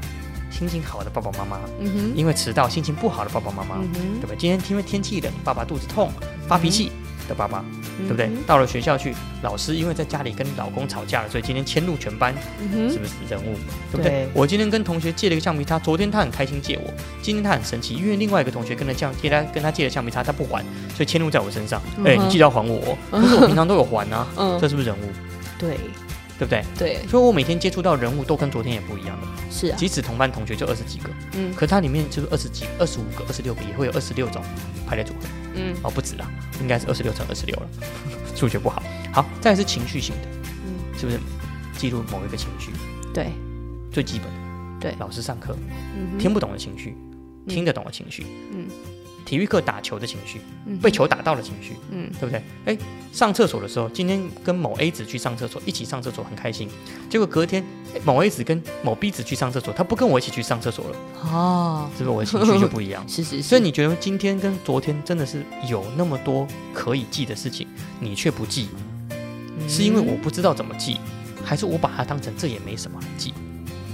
[0.52, 4.36] 心情好的爸爸妈妈，嗯哼，因为迟到心情不好的爸爸妈妈，嗯对不对？
[4.38, 6.12] 今天因为天气冷，爸爸肚子痛
[6.48, 6.92] 发脾气
[7.30, 7.64] 的爸爸，
[8.00, 8.38] 对不对嗯？
[8.46, 9.14] 到了学校去，
[9.44, 13.56] 老师因为在家里跟老公吵架了，所以今天迁怒全班，嗯，是不是人物？
[13.92, 14.12] 对不对？
[14.12, 20.64] 对我今天跟同学借了一个橡皮擦，昨天他很开心借我，今天他很生气，因为另外一个同学跟他借借他跟他借的橡皮擦，他不还，
[20.96, 21.82] 所以迁怒在我身上。
[22.04, 25.02] 哎、你记得要还我哦， 可是我平常都有还啊，嗯这，是不是人物？
[25.60, 25.78] 对
[26.40, 26.64] 对不对？
[26.78, 34.42] 对，所以我每天接触到人物都跟昨天也不一样的，是啊，即使同班同学就二十几个，嗯可它里面就是二十几、二十五个、二十六个，也会有二十六种
[34.88, 35.28] 排列组合
[35.60, 35.76] 嗯。
[35.84, 36.30] 哦，不止啦，
[36.62, 37.70] 应该是二十六乘二十六了，
[38.36, 38.82] 数学不好。
[39.14, 40.28] 好，再来是情绪型的，
[40.66, 41.20] 嗯，是不是
[41.78, 42.72] 记录某一个情绪？
[43.14, 43.32] 对，
[43.92, 44.96] 最基本的，对。
[45.00, 45.56] 老师上课
[45.96, 46.96] 嗯听不懂的情绪，
[47.48, 48.68] 听得懂的情绪，嗯
[49.30, 50.76] 体育课打球的情绪，嗯。
[50.80, 52.10] 被球打到的情绪，嗯。
[52.20, 52.42] 对不对？
[52.66, 52.76] 哎，
[53.14, 56.68] 上厕所的时候，今天跟某 A 子去上厕所，一起上厕所很开心，
[57.12, 57.64] 结果隔天
[57.94, 60.98] 哎某 A 子跟某 B 子去上厕所，他不跟我一起去上厕所了，
[61.32, 62.16] 哦，是不是？
[62.16, 63.04] 我的情绪就不一样？
[63.08, 67.68] 是是是，所以你觉得今天跟昨天真的是有那么多可以记的事情，
[68.00, 68.70] 你却不记，
[69.68, 70.98] 是因为我不知道怎么记，
[71.46, 73.32] 还是我把它当成这也没什么来记？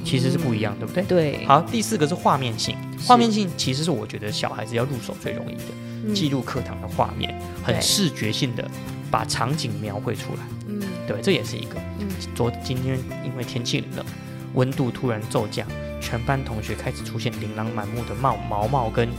[0.05, 1.03] 其实是不一样，对不对？
[1.03, 5.63] 对，好，第四个是画面性，画面性其实是我觉得小孩子要入手最容易的，
[6.05, 6.13] 嗯。
[6.13, 8.69] 记录课堂的画面，很视觉性的
[9.09, 10.79] 把场景描绘出来，嗯。
[11.07, 11.79] 对，这也是一个。
[11.99, 12.07] 嗯。
[12.35, 14.05] 昨今天因为天气冷，
[14.53, 15.67] 温度突然骤降，
[15.99, 19.09] 全班同学开始出现琳琅满目的帽毛毛跟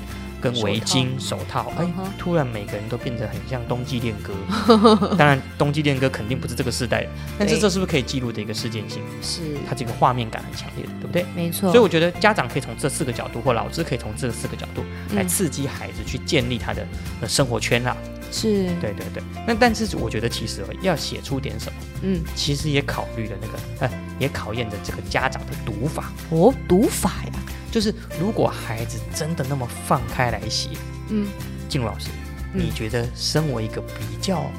[0.41, 1.87] 跟围巾、手套，哎
[2.19, 4.33] 突然每个人都变得很像冬季恋歌。
[5.17, 9.03] 当然，冬季恋歌肯定不是这个时代的，但是这是不是可以记录的一个事件性？
[9.23, 11.27] 是，它这个画面感很强烈的，对不对？
[11.35, 14.83] 没错，所以我觉得家长可以从这四个角度，或老师可以从这四个角度
[15.15, 16.87] 来嗯刺激孩子去建立他的
[17.21, 17.97] 呃生活圈啦。
[18.33, 19.23] 是，对对对。
[19.47, 26.13] 那但是我觉得其实哦要写出点什么，嗯，其实也考虑了那个呃，也考验着这个家长的读法。
[26.31, 27.33] 哦，读法呀，
[27.77, 30.71] 就是如果孩子真的那么放开来写，
[31.11, 31.29] 嗯。
[31.69, 32.09] 静茹老师，
[32.55, 32.65] 嗯。
[32.65, 34.51] 你觉得身为一个比较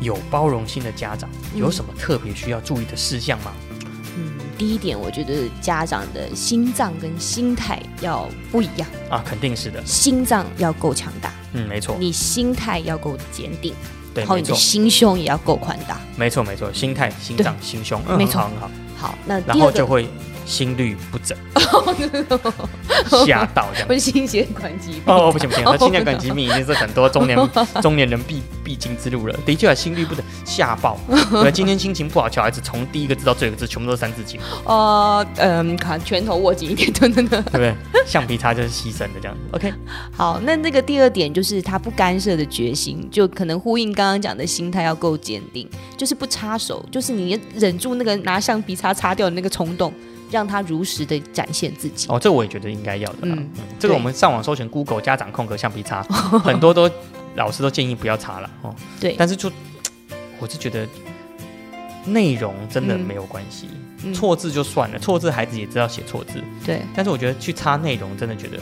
[0.00, 1.60] 有包容心的家长，嗯。
[1.60, 3.52] 有什么特别需要注意的事项吗？
[4.16, 9.80] 嗯，第一点，我觉得家长的心脏跟心态要不一样，啊，肯定是的。
[9.86, 13.72] 心脏要够强大，嗯，没错，你心态要够坚定，
[14.12, 16.00] 对，然后你的心胸也要够宽大。
[16.16, 18.40] 没错，没错，心态、心脏、心胸，嗯，没错。
[18.42, 20.08] 很好，好，那然后就会
[20.44, 21.36] 心律不整，
[23.26, 23.94] 吓到这样不。
[23.94, 27.38] 是心血管疾病哦，不行不行，那 心血管疾病已经是很多中年
[27.80, 29.38] 中年人必必经之路了。
[29.46, 30.98] 的确啊，心律不整，吓爆。
[31.42, 37.42] 对，今天心情不好，小孩子从第一个字到最后一个字，全部都是三字经，呃嗯，看拳头握紧一点，等等等。
[37.44, 37.74] 对不对？
[38.06, 39.40] 橡皮擦就是牺牲的这样子。
[39.52, 39.72] OK，
[40.14, 49.92] 好，那那个第二点就是他不干涉的决心，就可能呼应刚刚讲的心态要够坚定，就是不插手，就是你忍住那个拿橡皮擦擦掉的那个冲动，
[50.30, 52.06] 让他如实的展现自己。
[52.08, 53.34] 哦，这我也觉得应该要的啦。
[53.38, 56.02] 嗯嗯，这个我们上网搜寻 Google 家长空格橡皮擦，
[56.42, 56.90] 很多都
[57.36, 58.74] 老师都建议不要擦了哦。
[59.00, 59.50] 对，但是就
[60.40, 60.86] 我是觉得
[62.06, 63.68] 内容真的嗯没有关系，
[64.04, 68.58] 嗯错字就算了，错字孩子也知道写错字，对，但是我觉得去擦内容真的觉得，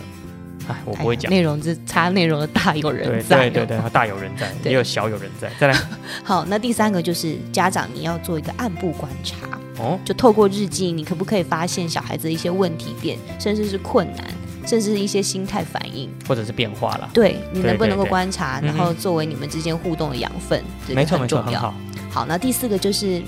[0.68, 1.28] 哎，我不会讲。
[1.30, 5.50] 内容这插内容的大有人在、哦对对对，大有人在，也有小有人在。
[5.58, 5.76] 再来
[6.22, 14.24] 好，那第三个就是家长你要做一个暗部观察，哦，就透过日记，你可不可以发现小孩子的一些问题点，甚至是困难，
[14.66, 16.10] 甚至是一些心态反应。
[16.28, 17.10] 或者是变化了。
[17.14, 21.60] 对你能不能够对对对观察，嗯然后作为你们之间互动的养分，这个没错没错，很重要。
[21.60, 21.74] 好。
[22.10, 23.22] 好，那第四个就是，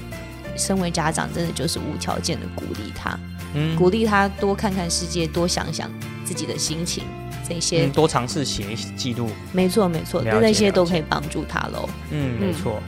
[0.56, 3.18] 身为家长，真的就是无条件的鼓励他，
[3.54, 5.90] 嗯，鼓励他多看看世界，多想想
[6.22, 7.04] 自己的心情，
[7.48, 8.62] 这些、嗯多尝试写
[8.94, 9.30] 记录。
[9.52, 11.88] 没错没错，那那些都可以帮助他喽。
[12.10, 12.78] 嗯，没错。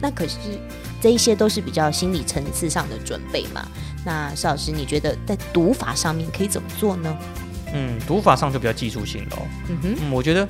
[0.00, 0.36] 那可是
[1.00, 3.66] 这一些都是比较心理层次上的准备嘛？
[4.04, 7.16] 那邵老师，你觉得在读法上面可以怎么做呢？
[7.74, 9.42] 嗯，读法上就比较技术性了哦。
[9.68, 10.48] 嗯哼，嗯，我觉得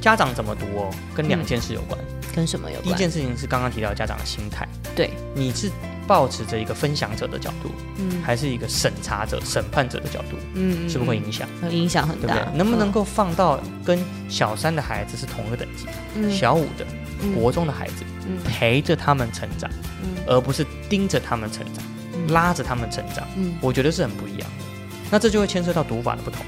[0.00, 1.98] 家长怎么读哦，跟两件事有关。
[2.34, 2.84] 跟什么有关？
[2.84, 5.70] 第一件事情是刚刚提到家长的心态，对，你是
[6.06, 11.48] 抱持着一个分享者的角度，嗯还是一个审查者、审判者的角度，嗯是不是会影响？
[11.62, 12.34] 嗯影响很大？
[12.34, 12.58] 对不对？
[12.58, 16.98] 能不能够放到跟小三的孩子是同一个等级，嗯小五的、嗯
[17.34, 19.70] 国中的孩子，嗯陪着他们成长，
[20.02, 24.64] 嗯而不是盯着他们成长，嗯拉着他们成长，嗯，我觉得是很不一样的。
[25.10, 26.44] 那这就会牵涉到读法的不同。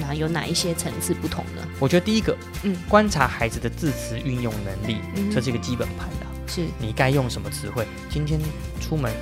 [0.00, 1.62] 那有哪一些层次不同呢？
[1.78, 6.26] 我觉得第一个，嗯观察孩子的字词运用能力，嗯这是一个基本盘的。
[6.48, 7.86] 是你该用什么词汇？
[8.10, 8.40] 今天
[8.80, 9.12] 出门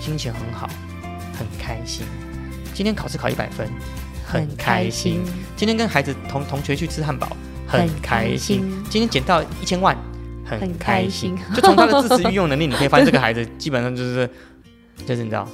[0.00, 0.68] 心情很好，
[1.38, 2.04] 很开心。
[2.74, 3.70] 今天考试考一百分，
[4.26, 5.22] 很开心。
[5.56, 8.82] 今天跟孩子同同学去吃汉堡，很开心。
[8.90, 9.96] 今天捡到一千万，
[10.44, 11.38] 很很开开心心。
[11.54, 14.28] 就从他的字词运用能力，你可以发现这个孩子基本上就是。
[15.04, 15.46] 就是你知道，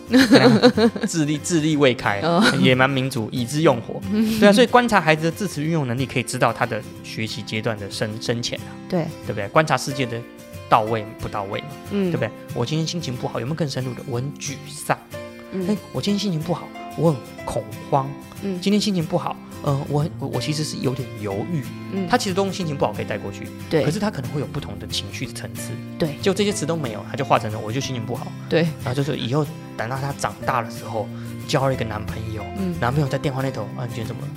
[1.08, 3.98] 智力智力未开哦，野蛮民族，以之用火。
[4.38, 9.48] 对啊，所以观察孩子的字词运用能力，可以知道他的学习阶段的深深浅啊，对，对不对？
[9.48, 10.20] 观察世界的
[10.68, 12.30] 到位不到位嘛，嗯对不对？
[12.54, 14.02] 我今天心情不好，有没有更深入的？
[14.06, 14.94] 我很沮丧。
[15.12, 15.18] 哎
[15.52, 18.08] 嗯，我今天心情不好，我很恐慌。
[18.42, 21.62] 嗯今天心情不好，呃，我我我其实是有点犹豫。
[21.92, 25.72] 嗯他其实都用心情不好可以带过去，对，可是他可能会有不同的情绪的层次。
[25.98, 29.44] 对就这些词都没有，他就化成了我就心情不好，对，然后就是以后
[29.76, 31.08] 等到他长大的时候，
[31.48, 34.28] 交了一个男朋友，嗯，男朋友在电话那头啊，你今天怎么了？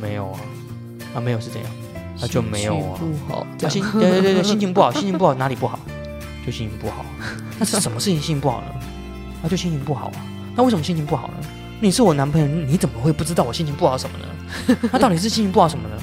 [0.00, 0.40] 没有啊，
[1.14, 1.70] 啊没有是这样？
[2.20, 5.78] 啊就没有啊，不好，啊心对对对对， 心情不好，心情不好哪里不好？
[6.44, 7.04] 就心情不好。
[7.58, 8.66] 那是什么事情心情不好呢？
[9.42, 10.26] 啊就心情不好啊。
[10.54, 11.34] 那为什么心情不好呢？
[11.80, 14.24] 你是我男朋友，你怎么会不知道我心情不好什么呢？
[14.90, 15.96] 他到底是心情不好什么呢？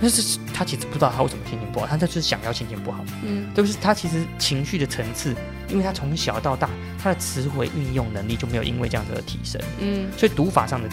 [0.00, 3.04] 那是他其实不知道他为什么心情不好，他就是想要心情不好。
[3.24, 5.34] 嗯对不是他其实情绪的层次，
[5.68, 6.68] 因为他从小到大
[7.02, 10.88] 他的词汇运用能力就没有因为这样子而提升，嗯所以读法上的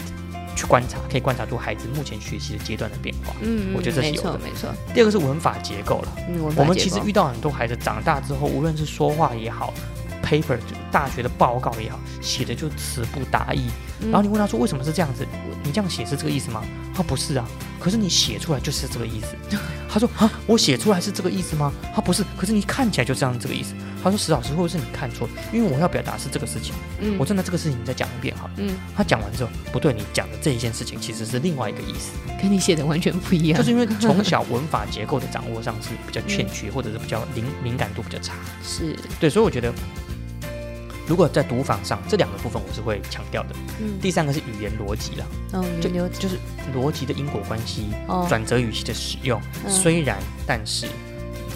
[0.56, 3.34] 去观察，可以观察出孩子目前学习的阶段的变化。
[3.42, 6.16] 嗯，我觉得这是有的错没错，第二个是文法结构了。
[6.56, 9.74] 我们其实遇到很多孩子长大之后，无论是说话也好
[10.22, 13.66] ，paper 就大学的报告也好，写的就词不达意。
[14.00, 15.24] 嗯然后你问他说为什么是这样子？
[15.62, 16.64] 你这样写是这个意思吗？
[16.92, 17.46] 他不是啊，
[17.78, 19.36] 可是你写出来就是这个意思。
[19.88, 21.72] 他说啊，我写出来是这个意思吗？
[21.94, 23.74] 他不是，可是你看起来就这样这个意思。
[24.02, 25.28] 他说石老师，会不会是你看错？
[25.52, 28.54] 因为我要表达是这个事情，嗯我真的这个事情你再讲一遍好了。
[28.56, 32.10] 嗯，他讲完之后，不对，你讲的这一件事情其实是另外一个意思。
[32.42, 38.34] 跟你写的完全不一样， 就是因为从 小文法结构的掌握上是比较欠缺，或者是比较敏敏感度比较差。
[38.64, 39.72] 是对，所以我觉得，
[41.06, 43.54] 如果在读法上这两个部分，我是会强调的。
[43.80, 43.98] 嗯。
[44.00, 46.38] 第三个是语言逻辑啦，哦，就就是
[46.74, 49.40] 逻辑的因果关系、哦，转折语气的使用。
[49.64, 49.70] 嗯。
[49.70, 50.86] 虽然，但是，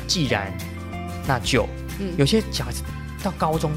[0.06, 0.52] 既然，
[1.26, 1.66] 那就，
[2.00, 2.12] 嗯。
[2.18, 2.82] 有些小孩子
[3.22, 3.70] 到高中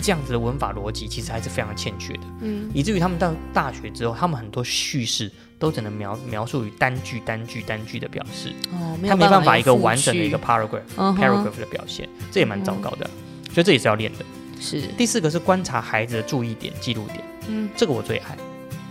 [0.00, 2.70] 这样子的文法逻辑，其实还是非常欠缺的，嗯。
[2.72, 8.54] 以至于他们到大学之后，他们很多叙事都只能描描述于单句、单句、单句的表示。
[8.72, 13.10] 哦，他没办法一个完整的一个 paragraph 嗯 paragraph 的表现，这也蛮糟糕的，
[13.52, 14.24] 所以这也是要练的。
[14.60, 18.36] 是第四个是观察孩子的注意点、记录点，嗯这个我最爱。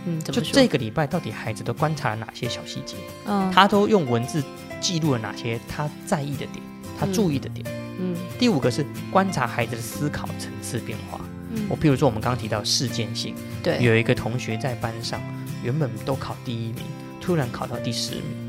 [0.06, 0.40] 嗯，就？
[0.40, 2.94] 这个礼拜到底孩子都观察了哪些小细节，
[3.26, 4.42] 嗯，他都用文字
[4.80, 6.62] 记录了哪些他在意的点，
[6.98, 7.66] 他注意的点。
[7.98, 11.20] 嗯第五个是观察孩子的思考层次变化。
[11.50, 15.20] 嗯我譬如说，我们刚刚提到事件性，对，有一个同学在班上
[15.64, 16.84] 原本都考第一名，
[17.20, 18.45] 突然考到第十名，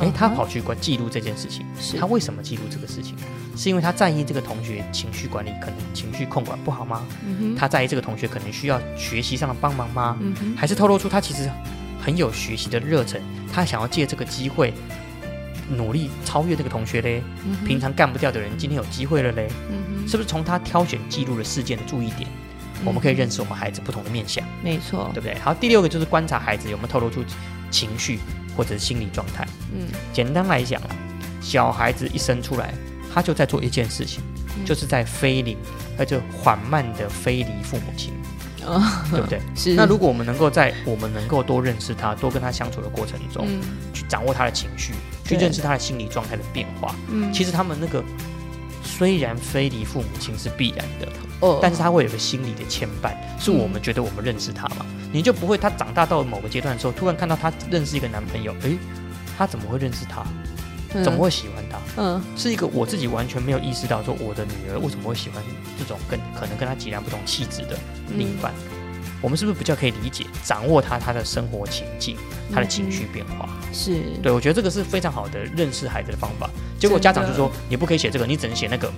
[0.00, 3.14] 诶，他跑去关记录这件事情，是他为什么记录这个事情？
[3.56, 7.06] 是因为他在意这个同学情绪管理可能情绪控管不好吗？
[7.56, 10.18] 他在意这个同学可能需要学习上的帮忙吗？
[10.56, 11.50] 还是透露出他其实
[12.00, 13.20] 很有学习的热忱，
[13.52, 14.72] 他想要借这个机会
[15.68, 17.22] 努力超越这个同学嘞？
[17.44, 19.48] 嗯平常干不掉的人今天有机会了嘞？
[20.08, 22.26] 是不是从他挑选记录的事件的注意点，
[22.84, 25.38] 我们可以认识我们孩子不同的面相，没错对，不对？
[25.40, 27.22] 好，第六个就是观察孩子有没有透露出
[27.70, 28.18] 情绪
[28.60, 29.48] 或者是心理状态。
[29.74, 29.86] 嗯。
[30.12, 30.88] 简单来讲啊，
[31.40, 32.74] 小孩子一生出来，
[33.12, 34.22] 他就在做一件事情，
[34.58, 34.66] 嗯。
[34.66, 35.56] 就是在飞离，
[35.96, 38.12] 他就缓慢的飞离父母亲，
[38.66, 38.82] 哦。
[39.10, 39.40] 对不对？
[39.56, 39.72] 是。
[39.72, 43.62] 那如果我们能够在我们能够多认识他、多跟他相处的过程中，嗯。
[43.94, 44.92] 去掌握他的情绪，
[45.24, 47.32] 去认识他的心理状态的变化，嗯。
[47.32, 48.04] 其实他们那个
[49.00, 51.08] 虽然非离父母亲是必然的，
[51.40, 58.76] 哦但是他会有个心理的牵绊，是我们觉得我们认识他嘛，你就不会他长大到某个阶段的时候，突然看到他认识一个男朋友，诶，
[59.38, 60.22] 他怎么会认识他？
[61.02, 61.78] 怎么会喜欢他？
[61.96, 65.42] 嗯是一个我自己完全没有意识到，说我的女儿为什么会喜欢
[65.78, 67.78] 这种跟可能跟他截然不同气质的
[68.18, 68.52] 另一半。
[69.20, 72.16] 我们是不是比较可以理解、掌握他他的生活情境、
[72.52, 73.48] 他的情绪变化？
[73.72, 76.50] 是对我觉得这个是非常好的认识孩子的方法。
[76.78, 78.90] 结果家长就说你不可以写这个，你只能写那个。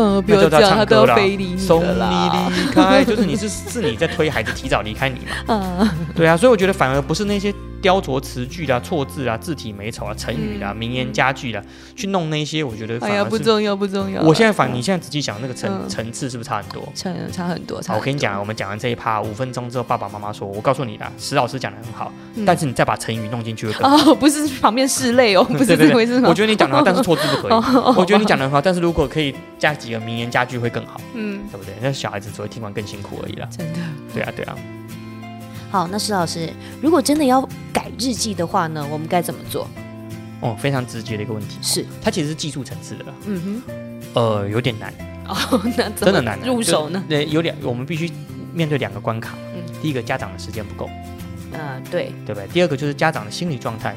[0.00, 1.82] 嗯，不要这样，他都要唱歌啦要非礼你送。
[1.82, 5.32] 你离开， 就是你是是你在推孩子提早离开你嘛？
[5.48, 11.62] 嗯对啊，所以我觉得反而不是那些雕琢词句啦、错字啦、字体美丑啊、成语啦、嗯名言佳句啦，
[11.94, 13.30] 去弄那些，我觉得哎呀，反而是。
[13.30, 14.20] 不重要，不重要。
[14.22, 16.82] 我现在反，你现在仔细想，那个层嗯层次是不是差很多？
[16.94, 24.10] 差差很多，差，很多我跟你讲，我们讲完这一趴五分钟之后，爸爸妈妈说：“我告诉你啦，石老师讲的很好，嗯但是你再把成语弄进去会更好。
[24.10, 26.28] 哦， 不是旁边拭泪哦， 不是这回事吗？
[26.28, 27.50] 我觉得你讲的好，但是错字不可以。
[27.52, 31.74] 哦我觉得你讲的很好，但是如果可以加几个名言佳句会更好，嗯，对不对？
[31.80, 33.48] 那小孩子只会听完更辛苦而已啦。
[33.56, 33.78] 真的。
[34.12, 34.56] 对啊，对啊。
[35.70, 36.50] 好，那施老师，
[36.80, 39.68] 如果真的要改日记的话呢，我们该怎么做？
[40.40, 43.72] 哦，非常直接的一个问题，是，它其实是技术层次的嗯哼
[44.14, 44.92] 呃，有点难，
[45.26, 47.02] 哦， 那真的难啊入手呢？？
[47.08, 48.10] 就是对，有两，我们必须
[48.54, 49.34] 面对两个关卡。
[49.54, 50.90] 嗯第一个，家长的时间不够，
[51.52, 52.48] 嗯，对，对不对？
[52.48, 53.94] 第二个就是家长的心理状态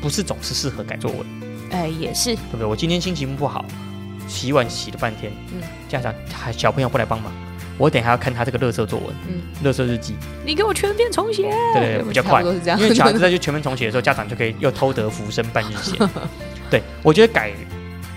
[0.00, 1.26] 不是总是适合改作文，
[1.72, 2.66] 哎，也是，对不对？
[2.66, 3.64] 我今天心情不好，
[4.28, 7.32] 洗碗洗了半天，嗯家长还小朋友不来帮忙，
[7.80, 10.14] 我等一下要看他这个乐色作文，嗯，乐色日记，
[10.44, 12.42] 你给我全面重写，对对对，比较快。
[12.42, 15.96] 因为小孩子在去全面重写的时候，家长就可以又偷得浮生半日闲。
[16.70, 17.52] 对我觉得改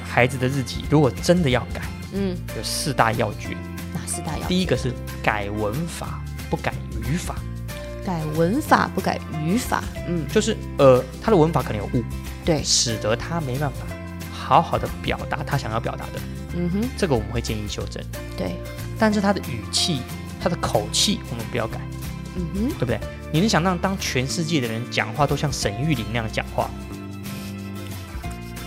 [0.03, 3.55] 孩子的日记，如果真的要改，嗯，有四大要诀。
[3.93, 4.45] 哪四大要？
[4.49, 4.91] 第一个是
[5.23, 6.73] 改文法，不改
[7.09, 7.35] 语法，
[8.05, 12.03] 改文法不改语法，嗯，就是呃，他的文法可能有误，
[12.43, 13.85] 对，使得他没办法
[14.29, 16.19] 好好的表达他想要表达的，
[16.57, 18.03] 嗯哼，这个我们会建议修正。
[18.37, 18.57] 对，
[18.97, 20.01] 但是他的语气、
[20.41, 21.79] 他的口气，我们不要改，
[22.35, 22.99] 嗯哼，对不对？
[23.31, 26.69] 你能想象当全世界的人讲话都像沈玉琳那样讲话，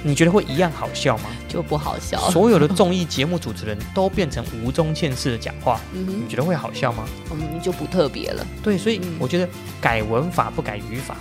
[0.02, 1.24] 你觉得会一样好笑吗？
[1.48, 7.08] 就不好笑，所有的综艺节目主持人都变成吴宗宪式的讲话，嗯，你觉得会好笑吗？
[7.30, 9.48] 嗯，就不特别了，对，所以嗯我觉得
[9.80, 11.16] 改文法不改语法，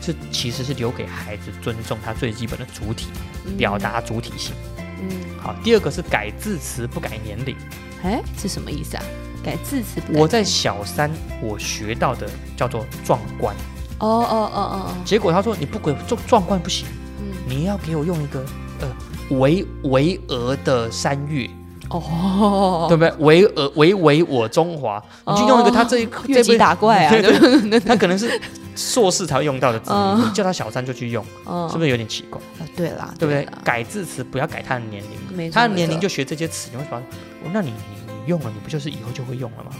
[0.00, 3.06] 这其实是留给孩子尊重他最基本的主体，
[3.46, 4.54] 嗯表，达主体性。
[5.00, 5.10] 嗯，
[5.40, 7.56] 好，第二个是改字词不改年龄。
[8.02, 9.02] 哎，是什么意思啊？
[9.44, 10.00] 改字词？
[10.14, 11.10] 我在小三
[11.40, 13.54] 我学到的叫做壮观，
[13.98, 16.86] 哦哦哦哦哦，结果他说你不给壮壮观不行，
[17.20, 18.44] 嗯，你要给我用一个
[18.80, 21.50] 呃巍巍峨的山岳，
[21.90, 23.12] 哦，对不对？
[23.18, 27.14] 巍峨巍巍我中华，你就用一个他这一这辈打怪啊？
[27.84, 28.40] 他可能是
[28.74, 32.40] 硕士才会用到的字嗯你叫他小三就去用，嗯是不是有点奇怪？
[32.58, 33.46] 啊对啦，对不对？
[33.64, 35.02] 改字词不要改他的年
[35.36, 39.70] 龄，他的年龄就学这些词，你会说，哦那你你你用了，你不就是以后就会用了吗？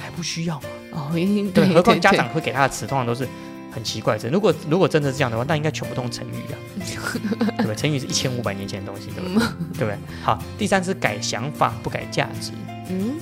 [0.00, 0.62] 还不需要吗？
[0.92, 1.10] 哦，
[1.54, 3.26] 对，何况家长会给他的词通常都是
[3.72, 4.28] 很奇怪的词。
[4.28, 6.56] 如果如果真的是这样的话，那应该全部都用成语啊，
[7.58, 7.74] 对不对？
[7.76, 9.48] 成语是一千五百年前的东西，对不对？
[9.78, 9.98] 对不对？
[10.22, 12.52] 好，第三是改想法不改价值。
[12.88, 13.14] 嗯，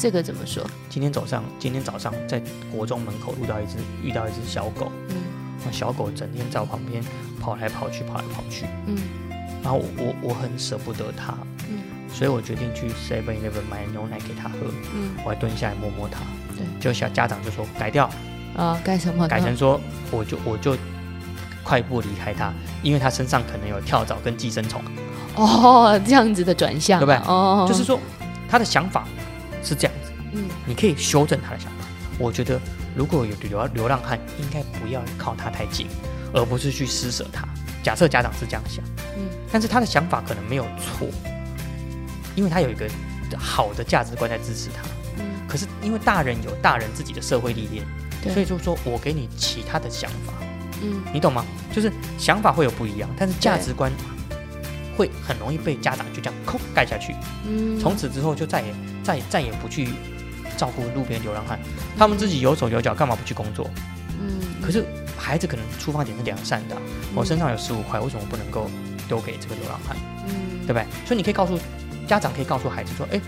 [0.00, 0.64] 这个怎么说？
[0.88, 2.40] 今天早上，今天早上在
[2.72, 5.16] 国中门口遇到一只遇到一只小狗，嗯。
[5.62, 7.04] 那小狗整天在我旁边
[7.38, 8.96] 跑来跑去，跑来跑去，嗯。
[9.62, 11.34] 然后我我我很舍不得它，
[11.68, 11.80] 嗯。
[12.10, 14.56] 所以我决定去 Seven Eleven 买牛奶给它喝，
[14.94, 15.10] 嗯。
[15.22, 16.20] 我还蹲下来摸摸它。
[16.56, 18.08] 对，就小家长就说改掉，
[18.56, 19.28] 啊，改什么？
[19.28, 19.78] 改成说
[20.10, 20.74] 我就我就
[21.62, 22.50] 快步离开它，
[22.82, 24.82] 因为它身上可能有跳蚤跟寄生虫，
[25.36, 26.98] 哦，这样子的转向。
[26.98, 27.30] 啊，对不对？
[27.30, 28.00] 哦，就是说
[28.48, 29.06] 他的想法
[29.62, 29.92] 是这样。
[29.94, 29.99] 子，
[30.32, 31.86] 嗯你可以修正他的想法。
[32.18, 32.60] 我觉得
[32.94, 35.86] 如果有流流浪汉，应该不要靠他太近，
[36.34, 37.46] 而不是去施舍他。
[37.82, 38.84] 假设家长是这样想，
[39.16, 41.08] 嗯但是他的想法可能没有错，
[42.36, 42.86] 因为他有一个
[43.38, 44.82] 好的价值观在支持他。
[45.18, 47.84] 嗯可是因为大人有大人自己的社会历练，
[48.32, 50.34] 所以就是说我给你其他的想法，
[50.82, 51.44] 嗯你懂吗？
[51.72, 53.90] 就是想法会有不一样，但是价值观
[54.96, 57.14] 会很容易被家长就这样扣盖下去。
[57.48, 59.88] 嗯从此之后就再也再也再也不去
[60.60, 61.58] 照顾路边流浪汉，
[61.96, 63.70] 他们自己有手有脚，干嘛不去工作？
[64.20, 64.84] 嗯可是
[65.16, 66.82] 孩子可能出发点是良善的啊、
[67.14, 68.70] 我身上有十五块，为什么不能够
[69.08, 69.96] 丢给这个流浪汉？
[70.28, 70.84] 嗯对不对？
[71.06, 71.58] 所以你可以告诉
[72.06, 73.18] 家长，可以告诉孩子说，哎，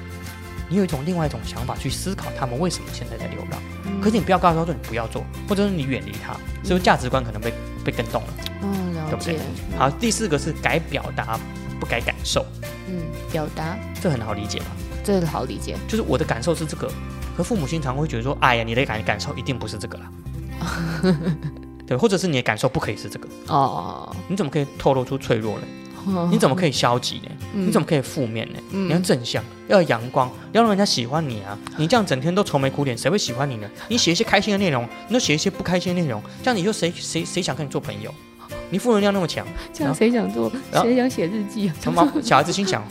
[0.69, 3.59] 你有一种另外一种想法去思考他们为什么现在在流浪。
[3.87, 8.29] 嗯可是你不要告诉他说你不要做，或者是你远离他，是不是价值观可能被被跟动了？
[8.63, 9.41] 嗯了对不对解
[9.79, 11.41] 好，第四个是改表达，
[11.81, 12.45] 不改感受，
[12.89, 12.95] 嗯
[13.33, 14.67] 表达这很好理解吧？
[15.05, 16.89] 这个好理解就是我的感受是这个，
[17.37, 20.11] 可父母亲常会觉得说，哎呀，你的感感受一定不是这个啦，
[21.87, 25.67] 对，或者是你的感受不可以是这个，哦你怎么可以透露出脆弱呢？
[26.33, 27.29] 你怎么可以消极呢？
[27.55, 28.59] 嗯你怎么可以负面呢？
[28.73, 31.57] 嗯你要正向，要阳光，要让人家喜欢你啊！
[31.77, 33.71] 你这样整天都愁眉苦脸，谁会喜欢你呢？
[33.89, 38.13] 你写一些开心的内容，你都写一些不开心的内容，这样你就谁谁谁想跟你做朋友？
[38.69, 41.75] 你负能量那么强，这样谁想做谁想写日记啊？
[42.23, 42.83] 小孩子心想，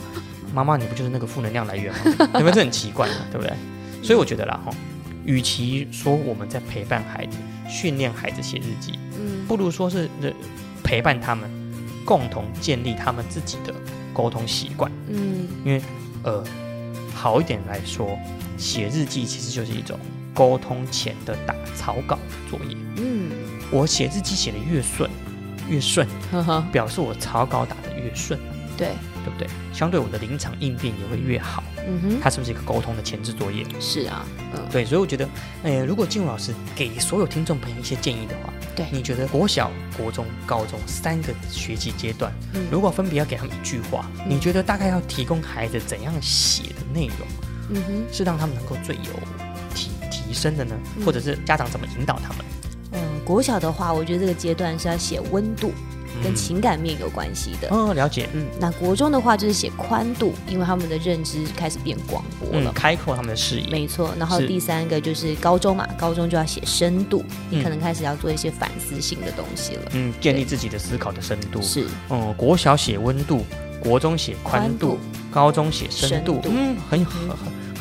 [0.54, 2.00] 妈妈你不就是那个负能量来源吗？
[2.36, 3.16] 有没有这很奇怪呢？
[3.30, 3.54] 对不对？
[4.02, 4.74] 所以我觉得啦哈，
[5.26, 7.38] 与其说我们在陪伴孩子、
[7.70, 10.32] 训练孩子写日记，嗯不如说是呃
[10.84, 11.50] 陪伴他们，
[12.06, 13.74] 共同建立他们自己的
[14.14, 14.92] 沟通习惯。
[15.10, 15.82] 嗯因为
[16.24, 16.44] 呃，
[17.14, 18.18] 好一点来说，
[18.58, 20.00] 写日记其实就是一种
[20.34, 22.18] 沟通前的打草稿
[22.50, 22.76] 作业。
[22.98, 23.32] 嗯
[23.72, 25.10] 我写日记写的越顺，
[25.70, 28.40] 越顺， 呵呵表示我草稿打得越顺，
[28.76, 28.90] 对
[29.24, 29.48] 对不对？
[29.72, 31.64] 相对我的临场应变也会越好。
[31.88, 33.66] 嗯哼它是不是一个沟通的前置作业？
[33.80, 35.28] 是啊嗯对，所以我觉得，
[35.64, 47.28] 呃，如果静茹老师给所有听众朋友一些建议的话，对你觉得国小、国中、高中三个学习阶段，嗯如果分别要给他们一句话，嗯你觉得大概要提供孩子怎样写的内容？
[47.74, 49.02] 嗯哼是让他们能够最有
[49.74, 50.76] 提提升的呢？
[50.98, 52.46] 嗯或者是家长怎么引导他们？
[52.94, 55.72] 嗯国小的话，我觉得这个阶段是要写温度
[56.24, 56.36] 跟嗯。
[56.36, 57.68] 情感面有关系的。
[57.70, 62.72] 哦，了解，嗯，那国中的话就是写宽度，因为他们的认知开始变广博嗯，了。
[62.74, 67.64] 开阔他们的视野，没错，然后第三个就是高中嘛，高中就要写深度，你嗯。
[67.64, 69.92] 可能开始要做一些反思性的东西了。
[69.94, 71.62] 嗯，建立自己的思考的深度。
[71.62, 73.46] 是，嗯，国小写温度，
[73.80, 74.98] 国中写宽度
[75.32, 76.50] 高中写深度，深度。
[76.56, 77.30] 嗯，很很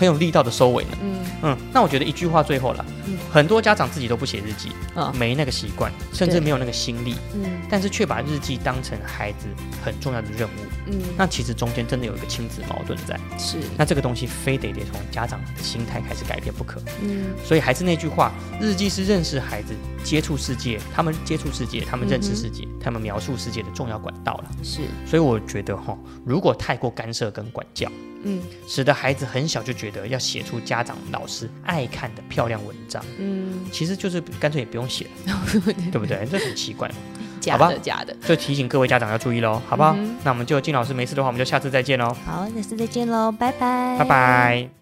[0.01, 0.90] 很很有力道的收尾呢。
[1.03, 1.20] 嗯。
[1.42, 3.18] 嗯，那我觉得一句话最后了，嗯。
[3.30, 7.61] 很多家长自己都不写日记，啊没那个习惯，甚至没有那个心力，嗯。
[7.68, 9.46] 但是却把日记当成孩子
[9.84, 10.61] 很重要的任务。
[10.86, 16.80] 嗯，那其实中间真的有一个亲子矛盾在，是，那这个东西非得得从家长的心态开始改变不可。
[17.03, 17.26] 嗯。
[17.44, 24.44] 所以还是那句话，日记是认识孩子、接触世界，他们接触世界，他们认识世界，他们描述世界的重要管道了。
[24.62, 25.94] 是，所以我觉得哈，
[26.24, 27.90] 如果太过干涉跟管教，
[28.23, 35.41] 嗯使得孩子很小就觉得要写出家长、老师爱看的漂亮文章，嗯，其实就是干脆也不用写了，
[35.93, 36.27] 对不对？
[36.31, 36.91] 这很奇怪。
[37.41, 38.14] 假吧的假的。
[38.27, 39.95] 就提醒各位家长要注意喽，好不好？
[39.97, 44.80] 嗯那我们就金老师没事的话，我们就下次再见喽，好，下次再见喽，拜拜，拜拜。